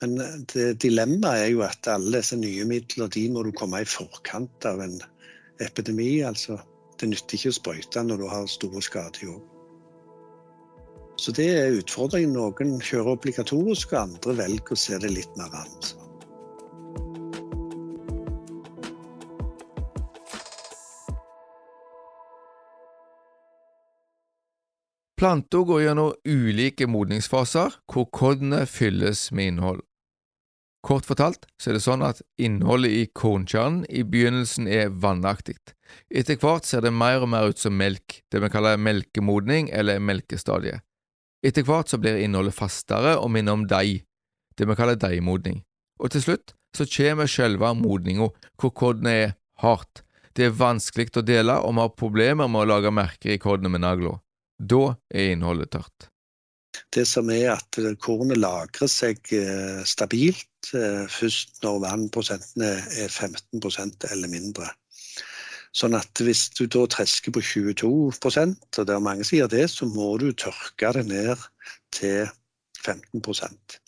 Men 0.00 0.16
eh, 0.20 0.72
dilemmaet 0.80 1.44
er 1.44 1.52
jo 1.52 1.62
at 1.66 1.90
alle 1.92 2.18
disse 2.18 2.38
nye 2.40 2.64
midler 2.64 3.12
de 3.12 3.28
må 3.30 3.44
du 3.44 3.52
komme 3.52 3.82
i 3.82 3.88
forkant 3.88 4.66
av 4.66 4.80
en 4.80 4.96
epidemi. 5.60 6.22
altså 6.24 6.58
det 7.00 7.08
nytter 7.10 7.38
ikke 7.38 7.52
å 7.52 7.56
sprøyte 7.56 8.04
når 8.04 8.20
du 8.20 8.28
har 8.28 8.46
store 8.50 8.82
skader 8.84 9.24
i 9.24 9.30
hodet. 9.30 9.56
Så 11.20 11.32
det 11.36 11.48
er 11.52 11.74
utfordringen. 11.76 12.32
Noen 12.32 12.78
kjører 12.80 13.12
obligatorisk, 13.12 13.92
og 13.92 14.06
andre 14.06 14.36
velger 14.38 14.72
å 14.72 14.78
se 14.78 14.96
det 15.02 15.10
litt 15.12 15.34
mer 15.36 15.52
an. 15.52 15.74
Planter 25.20 25.66
går 25.68 25.82
gjennom 25.84 26.14
ulike 26.24 26.88
modningsfaser, 26.88 27.76
hvor 27.92 28.08
kodene 28.08 28.64
fylles 28.64 29.26
med 29.36 29.52
innhold. 29.52 29.84
Kort 30.80 31.04
fortalt 31.04 31.44
så 31.60 31.70
er 31.70 31.76
det 31.76 31.84
sånn 31.84 32.04
at 32.04 32.22
innholdet 32.40 32.94
i 32.96 33.02
kornkjernen 33.12 33.82
i 33.92 34.00
begynnelsen 34.06 34.68
er 34.70 34.92
vannaktig. 35.02 35.58
Etter 36.08 36.38
hvert 36.40 36.64
ser 36.68 36.84
det 36.84 36.92
mer 36.94 37.20
og 37.20 37.28
mer 37.34 37.50
ut 37.50 37.60
som 37.60 37.76
melk, 37.76 38.22
det 38.32 38.40
vi 38.40 38.50
kaller 38.52 38.80
melkemodning 38.80 39.68
eller 39.76 40.00
melkestadiet. 40.00 40.80
Etter 41.44 41.64
hvert 41.64 41.92
så 41.92 42.00
blir 42.00 42.20
innholdet 42.20 42.56
fastere 42.56 43.16
og 43.20 43.32
minner 43.34 43.56
om 43.56 43.66
deig, 43.68 44.06
det 44.56 44.68
vi 44.68 44.76
kaller 44.76 44.98
deigmodning. 45.00 45.62
Og 46.00 46.12
til 46.14 46.24
slutt 46.24 46.54
så 46.76 46.86
kommer 46.88 47.28
selve 47.28 47.72
modninga, 47.76 48.30
hvor 48.60 48.72
kodene 48.76 49.14
er 49.24 49.34
hardt. 49.60 50.04
Det 50.36 50.46
er 50.46 50.56
vanskelig 50.56 51.10
å 51.18 51.26
dele, 51.26 51.56
og 51.58 51.74
vi 51.74 51.82
har 51.82 51.96
problemer 51.98 52.48
med 52.48 52.62
å 52.62 52.70
lage 52.70 52.92
merker 52.94 53.34
i 53.34 53.40
kodene 53.42 53.72
med 53.72 53.82
nagla. 53.84 54.14
Da 54.60 54.94
er 55.10 55.34
innholdet 55.34 55.72
tørt. 55.74 56.08
Det 56.90 57.06
som 57.06 57.30
er 57.30 57.52
at 57.52 57.78
kornet 58.02 58.40
lagrer 58.40 58.90
seg 58.90 59.22
eh, 59.36 59.82
stabilt 59.86 60.72
eh, 60.74 61.06
først 61.10 61.60
når 61.62 61.84
vannprosentene 61.84 62.70
er 62.98 63.10
15% 63.10 64.08
eller 64.10 64.32
mindre. 64.32 64.66
Sånn 65.76 65.94
at 65.94 66.18
hvis 66.18 66.48
du 66.58 66.64
da 66.66 66.82
tresker 66.90 67.34
på 67.34 67.42
22% 67.46 68.80
og 68.80 68.88
det 68.88 68.96
er 68.96 69.04
mange 69.04 69.22
som 69.22 69.30
sier 69.36 69.50
det, 69.50 69.68
så 69.70 69.86
må 69.86 70.16
du 70.18 70.32
tørke 70.34 70.90
det 70.96 71.06
ned 71.06 71.46
til 71.94 72.26
15% 72.82 73.78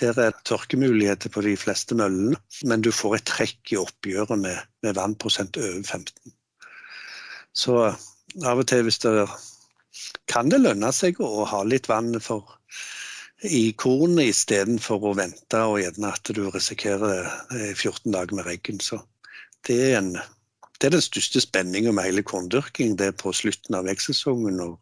Der 0.00 0.18
er 0.20 0.36
tørkemuligheter 0.44 1.32
på 1.32 1.40
de 1.44 1.54
fleste 1.56 1.96
møllene, 1.96 2.36
men 2.68 2.84
du 2.84 2.92
får 2.92 3.16
et 3.16 3.26
trekk 3.32 3.72
i 3.72 3.80
oppgjøret 3.80 4.44
med, 4.44 4.60
med 4.84 4.96
vannprosent 5.00 5.56
over 5.56 5.80
15 5.80 6.36
Så 7.56 7.80
av 8.44 8.60
og 8.60 8.68
til 8.68 8.84
hvis 8.84 9.00
det 9.00 9.14
er 9.24 9.32
kan 10.30 10.50
det 10.52 10.60
lønne 10.62 10.92
seg 10.94 11.20
å 11.24 11.44
ha 11.50 11.62
litt 11.66 11.88
vann 11.90 12.14
for, 12.22 12.56
i 13.42 13.70
kornet 13.72 14.30
istedenfor 14.30 15.10
å 15.10 15.14
vente 15.18 15.62
og 15.66 15.80
gjerne 15.80 16.12
at 16.12 16.30
du 16.36 16.44
risikerer 16.52 17.30
14 17.72 18.12
dager 18.12 18.36
med 18.36 18.46
regn. 18.46 18.82
Så 18.84 19.00
det 19.66 19.78
er, 19.90 19.96
en, 20.02 20.12
det 20.78 20.90
er 20.90 20.96
den 20.96 21.04
største 21.04 21.42
spenninga 21.42 21.94
med 21.96 22.10
hele 22.10 22.24
korndyrking. 22.26 22.94
Det 23.00 23.10
er 23.10 23.18
på 23.18 23.32
slutten 23.36 23.78
av 23.78 23.88
vekstsesongen 23.88 24.60
og 24.66 24.78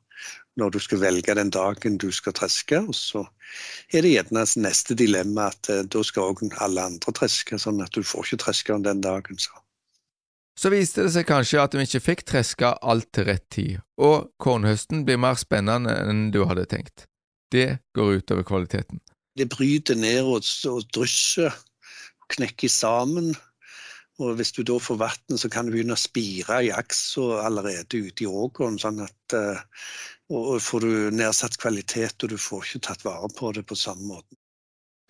når 0.59 0.75
du 0.75 0.81
skal 0.83 1.01
velge 1.03 1.35
den 1.39 1.53
dagen 1.55 1.99
du 2.03 2.11
skal 2.13 2.35
treske. 2.35 2.81
Og 2.83 2.97
så 2.99 3.25
er 3.95 4.03
det 4.03 4.15
gjerne 4.17 4.45
neste 4.65 4.97
dilemma 4.99 5.49
at 5.53 5.71
eh, 5.73 5.85
da 5.87 6.03
skal 6.05 6.33
òg 6.33 6.45
alle 6.59 6.89
andre 6.91 7.15
treske, 7.15 7.61
sånn 7.63 7.83
at 7.85 7.95
du 7.95 8.03
får 8.03 8.27
ikke 8.27 8.43
treske 8.45 8.79
den 8.85 9.05
dagen. 9.05 9.39
så. 9.39 9.55
Så 10.59 10.73
viste 10.75 11.05
det 11.07 11.13
seg 11.15 11.29
kanskje 11.29 11.61
at 11.63 11.75
vi 11.77 11.85
ikke 11.87 12.03
fikk 12.03 12.25
treska 12.27 12.73
alt 12.83 13.13
til 13.15 13.29
rett 13.29 13.45
tid, 13.55 13.77
og 14.03 14.33
kornhøsten 14.43 15.05
blir 15.07 15.21
mer 15.23 15.39
spennende 15.39 15.95
enn 16.03 16.33
du 16.35 16.43
hadde 16.51 16.67
tenkt. 16.67 17.07
Det 17.55 17.79
går 17.95 18.19
utover 18.19 18.43
kvaliteten. 18.49 18.99
Det 19.39 19.47
bryter 19.53 19.95
ned 19.95 20.27
og, 20.27 20.43
og 20.67 20.89
drysser, 20.95 21.55
knekker 22.35 22.73
sammen. 22.73 23.37
Og 24.19 24.35
hvis 24.35 24.51
du 24.57 24.65
da 24.67 24.81
får 24.83 24.99
vann, 24.99 25.39
så 25.39 25.47
kan 25.47 25.69
du 25.69 25.77
begynne 25.77 25.95
å 25.95 26.01
spire 26.01 26.59
i 26.67 26.73
aksa 26.75 27.45
allerede 27.47 28.03
ute 28.03 28.27
i 28.27 28.27
åkeren. 28.27 28.81
Sånn 28.83 28.99
at 29.05 29.37
uh, 29.39 29.63
og 30.35 30.59
får 30.61 30.85
du 30.85 30.91
nedsatt 31.15 31.55
kvalitet, 31.63 32.19
og 32.27 32.35
du 32.35 32.37
får 32.37 32.67
ikke 32.67 32.83
tatt 32.91 33.07
vare 33.07 33.31
på 33.39 33.53
det 33.55 33.63
på 33.71 33.79
samme 33.79 34.11
måte. 34.11 34.35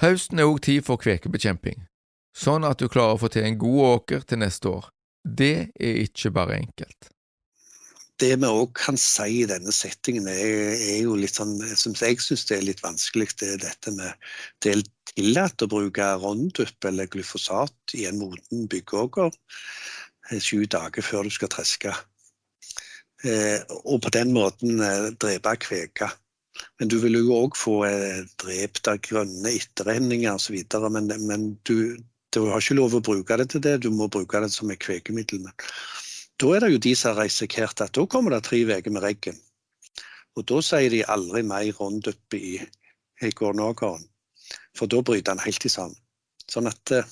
Høsten 0.04 0.38
er 0.38 0.46
òg 0.46 0.60
tid 0.62 0.84
for 0.86 1.00
kvekebekjemping, 1.00 1.88
sånn 2.36 2.68
at 2.68 2.78
du 2.78 2.86
klarer 2.92 3.16
å 3.16 3.22
få 3.24 3.32
til 3.32 3.48
en 3.48 3.58
god 3.58 3.80
åker 3.88 4.28
til 4.28 4.44
neste 4.44 4.70
år. 4.76 4.92
Det 5.24 5.70
er 5.74 6.02
ikke 6.04 6.32
bare 6.34 6.58
enkelt. 6.62 7.10
Det 8.18 8.32
vi 8.34 8.48
òg 8.50 8.72
kan 8.74 8.96
si 8.98 9.44
i 9.44 9.46
denne 9.46 9.72
settingen, 9.74 10.26
er, 10.26 10.74
er 10.74 11.02
jo 11.04 11.14
litt 11.14 11.38
sånn 11.38 11.54
som 11.78 11.94
jeg 11.94 12.18
syns 12.22 12.48
er 12.50 12.64
litt 12.66 12.82
vanskelig, 12.82 13.28
det 13.38 13.52
er 13.54 13.60
dette 13.62 13.92
med 13.94 14.30
det 14.64 14.72
er 14.72 14.82
tillatt 15.12 15.62
å 15.62 15.70
bruke 15.70 16.08
Roundup 16.18 16.88
eller 16.90 17.10
glyfosat 17.10 17.94
i 17.94 18.08
en 18.10 18.18
moden 18.18 18.66
byggeåker 18.70 19.30
eh, 19.30 20.40
sju 20.42 20.66
dager 20.66 21.06
før 21.06 21.28
du 21.28 21.34
skal 21.34 21.52
treske. 21.54 21.94
Eh, 23.26 23.62
og 23.84 24.02
på 24.02 24.12
den 24.14 24.34
måten 24.34 24.82
eh, 24.82 25.10
drepe 25.18 25.54
kveka. 25.62 26.10
Men 26.78 26.90
du 26.90 26.98
vil 27.02 27.18
jo 27.18 27.34
òg 27.34 27.56
få 27.58 27.80
eh, 27.88 28.22
drept 28.42 28.90
av 28.90 29.00
grønne 29.02 29.54
etterrenninger 29.54 30.38
osv. 30.38 30.58
Men, 30.94 31.10
men 31.26 31.48
du, 31.66 31.98
du 32.34 32.44
har 32.50 32.60
ikke 32.60 32.76
lov 32.76 32.96
å 32.98 33.04
bruke 33.04 33.36
det 33.40 33.48
til 33.52 33.62
det, 33.64 33.78
du 33.84 33.90
må 33.94 34.08
bruke 34.12 34.40
det 34.44 34.50
som 34.52 34.70
et 34.70 34.80
kvekemiddel. 34.82 35.46
Da 36.38 36.50
er 36.54 36.64
det 36.64 36.72
jo 36.74 36.82
de 36.84 36.94
som 36.98 37.14
har 37.14 37.24
risikert 37.24 37.80
at 37.82 37.94
da 37.96 38.04
kommer 38.06 38.34
det 38.34 38.44
tre 38.46 38.60
uker 38.68 38.94
med 38.94 39.04
regn. 39.04 39.38
Og 40.38 40.44
da 40.46 40.60
sier 40.62 40.92
de 40.92 41.06
aldri 41.10 41.42
mer 41.42 41.70
Roundup 41.80 42.36
i, 42.36 42.58
i 43.24 43.30
gårdnågeren, 43.34 44.04
for 44.76 44.90
da 44.90 45.00
bryter 45.02 45.34
han 45.34 45.42
helt 45.42 45.66
sammen. 45.72 45.96
Sånn 46.48 46.68
at 46.70 46.92
eh, 46.94 47.08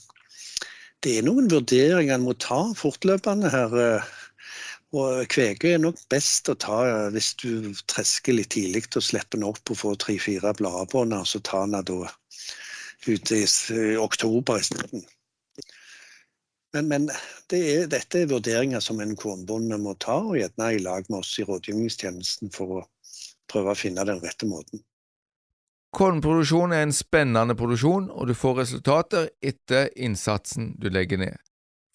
det 1.05 1.19
er 1.19 1.27
noen 1.27 1.51
vurderinger 1.51 2.15
en 2.15 2.25
må 2.25 2.37
ta 2.41 2.61
fortløpende 2.79 3.51
her. 3.53 3.75
eh, 3.83 4.15
Og 4.97 5.27
kvege 5.33 5.75
er 5.75 5.83
nok 5.83 5.99
best 6.13 6.49
å 6.49 6.55
ta 6.55 6.79
eh, 6.87 7.09
hvis 7.17 7.33
du 7.43 7.73
tresker 7.91 8.39
litt 8.39 8.53
tidlig 8.55 8.87
og 8.95 9.05
slipper 9.05 9.41
den 9.41 9.49
opp 9.49 9.75
og 9.75 9.81
får 9.83 9.99
tre-fire 10.05 10.55
blader 10.57 10.89
på 10.93 11.03
den, 11.05 11.19
og 11.19 11.27
så 11.27 11.43
tar 11.43 11.67
den 11.67 11.83
da 11.91 12.13
ut 13.07 13.33
i 13.33 13.45
oktober 14.01 14.61
i. 14.61 15.05
Men, 16.75 16.89
men 16.89 17.07
det 17.51 17.61
er, 17.73 17.87
dette 17.89 18.21
er 18.21 18.29
vurderinger 18.31 18.83
som 18.85 19.01
en 19.01 19.15
kornbonde 19.17 19.79
må 19.81 19.95
ta, 20.03 20.19
og 20.21 20.37
gjerne 20.37 20.75
i 20.75 20.83
lag 20.83 21.07
med 21.09 21.23
oss 21.23 21.37
i 21.41 21.47
rådgivningstjenesten 21.47 22.53
for 22.53 22.81
å 22.81 22.83
prøve 23.49 23.73
å 23.73 23.79
finne 23.79 24.05
den 24.05 24.21
rette 24.21 24.49
måten. 24.51 24.83
Kornproduksjon 25.97 26.75
er 26.77 26.85
en 26.85 26.93
spennende 26.93 27.57
produksjon, 27.57 28.11
og 28.13 28.29
du 28.29 28.35
får 28.37 28.59
resultater 28.61 29.31
etter 29.41 29.89
innsatsen 29.97 30.75
du 30.83 30.91
legger 30.93 31.23
ned. 31.23 31.39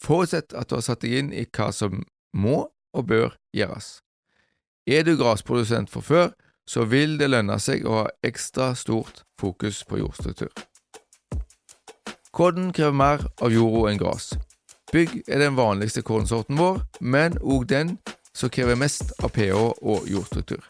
Forutsett 0.01 0.55
at 0.57 0.71
du 0.71 0.79
har 0.79 0.85
satt 0.87 1.03
deg 1.03 1.19
inn 1.19 1.29
i 1.35 1.45
hva 1.45 1.69
som 1.75 2.01
må 2.33 2.63
og 2.97 3.05
bør 3.11 3.35
gjøres. 3.53 3.99
Er 4.89 5.05
du 5.05 5.13
grasprodusent 5.19 5.91
fra 5.93 6.01
før, 6.01 6.33
så 6.65 6.87
vil 6.89 7.19
det 7.19 7.29
lønne 7.29 7.59
seg 7.61 7.85
å 7.85 7.99
ha 7.99 8.09
ekstra 8.25 8.71
stort 8.79 9.21
fokus 9.39 9.83
på 9.85 10.01
jordstruktur. 10.01 10.49
Korn 12.31 12.71
krever 12.73 12.95
mer 12.95 13.25
av 13.43 13.51
jorda 13.51 13.89
enn 13.91 13.99
gras. 13.99 14.29
Bygg 14.91 15.17
er 15.27 15.41
den 15.43 15.57
vanligste 15.57 16.03
kornsorten 16.03 16.55
vår, 16.59 16.79
men 16.99 17.35
òg 17.43 17.65
den 17.67 17.97
som 18.35 18.51
krever 18.51 18.79
mest 18.79 19.11
av 19.19 19.33
pH 19.35 19.57
og 19.59 20.07
jordstruktur. 20.07 20.63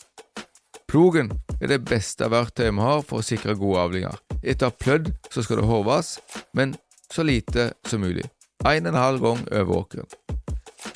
Plogen 0.90 1.30
er 1.62 1.70
det 1.70 1.84
beste 1.86 2.26
verktøyet 2.34 2.74
vi 2.74 2.82
har 2.84 3.04
for 3.06 3.22
å 3.22 3.26
sikre 3.26 3.56
gode 3.60 3.84
avlinger. 3.86 4.18
Etter 4.42 4.68
å 4.68 4.72
ha 4.72 4.78
plødd 4.82 5.12
så 5.30 5.46
skal 5.46 5.62
det 5.62 5.70
håves, 5.70 6.16
men 6.58 6.74
så 7.14 7.24
lite 7.28 7.70
som 7.86 8.02
mulig. 8.02 8.26
En 8.66 8.88
og 8.88 8.92
en 8.92 9.00
halv 9.00 9.28
gang 9.28 9.46
over 9.62 9.84
åkeren. 9.84 10.10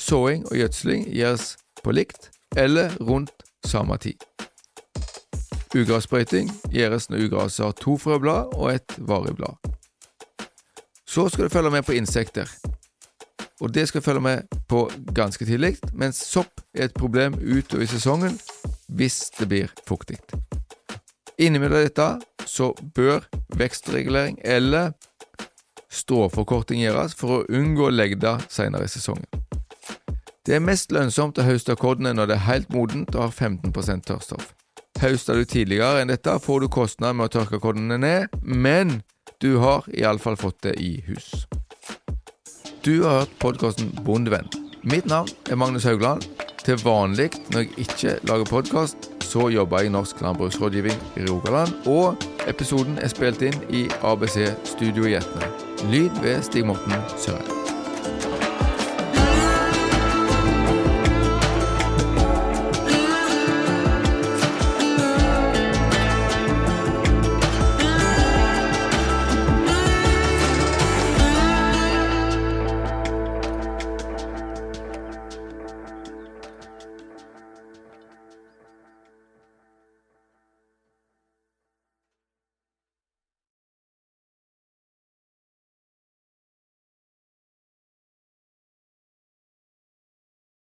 Såing 0.01 0.47
og 0.49 0.57
gjødsling 0.57 1.05
gjøres 1.13 1.55
på 1.85 1.93
likt 1.93 2.31
eller 2.57 2.97
rundt 3.05 3.45
samme 3.65 3.97
tid. 4.01 4.17
Ugressprøyting 5.75 6.49
gjøres 6.73 7.11
når 7.11 7.29
ugraset 7.29 7.65
har 7.67 7.77
to 7.77 7.97
frøblad 8.01 8.53
og 8.57 8.73
et 8.73 8.97
varig 8.97 9.37
blad. 9.37 9.75
Så 11.15 11.29
skal 11.29 11.43
du 11.43 11.49
følge 11.49 11.69
med 11.71 11.85
på 11.87 11.93
insekter, 11.95 12.49
og 13.61 13.73
det 13.73 13.87
skal 13.87 14.01
du 14.01 14.05
følge 14.05 14.21
med 14.21 14.41
på 14.67 14.91
ganske 15.15 15.45
tidlig, 15.45 15.77
mens 15.93 16.17
sopp 16.27 16.59
er 16.75 16.89
et 16.89 16.93
problem 16.93 17.37
utover 17.39 17.85
i 17.85 17.87
sesongen 17.87 18.35
hvis 18.87 19.29
det 19.37 19.47
blir 19.47 19.71
fuktig. 19.87 20.17
Innimellom 21.39 21.85
dette 21.87 22.09
så 22.51 22.73
bør 22.95 23.23
vekstregulering 23.55 24.41
eller 24.43 24.91
stråforkorting 25.87 26.83
gjøres 26.83 27.15
for 27.15 27.37
å 27.37 27.47
unngå 27.47 27.93
legda 27.95 28.35
senere 28.51 28.83
i 28.83 28.91
sesongen. 28.91 29.23
Det 30.43 30.59
er 30.59 30.67
mest 30.67 30.91
lønnsomt 30.91 31.39
å 31.39 31.47
høste 31.47 31.79
akkordene 31.79 32.11
når 32.11 32.27
det 32.33 32.39
er 32.41 32.47
helt 32.49 32.75
modent 32.75 33.15
og 33.15 33.29
har 33.29 33.35
15% 33.47 34.03
tørrstoff. 34.11 34.51
Høster 34.99 35.39
du 35.39 35.47
tidligere 35.47 36.03
enn 36.03 36.11
dette, 36.11 36.39
får 36.43 36.67
du 36.67 36.71
kostnader 36.75 37.15
med 37.15 37.31
å 37.31 37.37
tørke 37.39 37.63
akkordene 37.63 38.03
ned, 38.03 38.41
men 38.43 38.97
du 39.45 39.57
har 39.57 39.83
iallfall 39.93 40.37
fått 40.37 40.61
det 40.61 40.73
i 40.81 41.03
hus. 41.05 41.45
Du 42.81 43.03
har 43.03 43.19
hørt 43.19 43.39
podkasten 43.39 43.91
Bondevenn. 44.05 44.49
Mitt 44.81 45.05
navn 45.05 45.29
er 45.49 45.55
Magnus 45.55 45.85
Haugland. 45.85 46.25
Til 46.65 46.79
vanlig 46.81 47.29
når 47.53 47.67
jeg 47.67 47.85
ikke 47.85 48.15
lager 48.25 48.49
podkast, 48.49 49.11
så 49.21 49.49
jobber 49.53 49.83
jeg 49.83 49.91
i 49.91 49.93
Norsk 49.93 50.23
landbruksrådgivning 50.25 50.97
i 51.17 51.27
Rogaland, 51.29 51.75
og 51.85 52.25
episoden 52.49 52.97
er 52.97 53.13
spilt 53.13 53.45
inn 53.45 53.59
i 53.69 53.85
ABC 54.01 54.39
Studio 54.65 55.05
i 55.05 55.19
Etne. 55.19 55.51
Lyd 55.93 56.23
ved 56.25 56.41
Stig 56.49 56.65
Morten 56.65 56.97
Sørheim. 57.13 57.64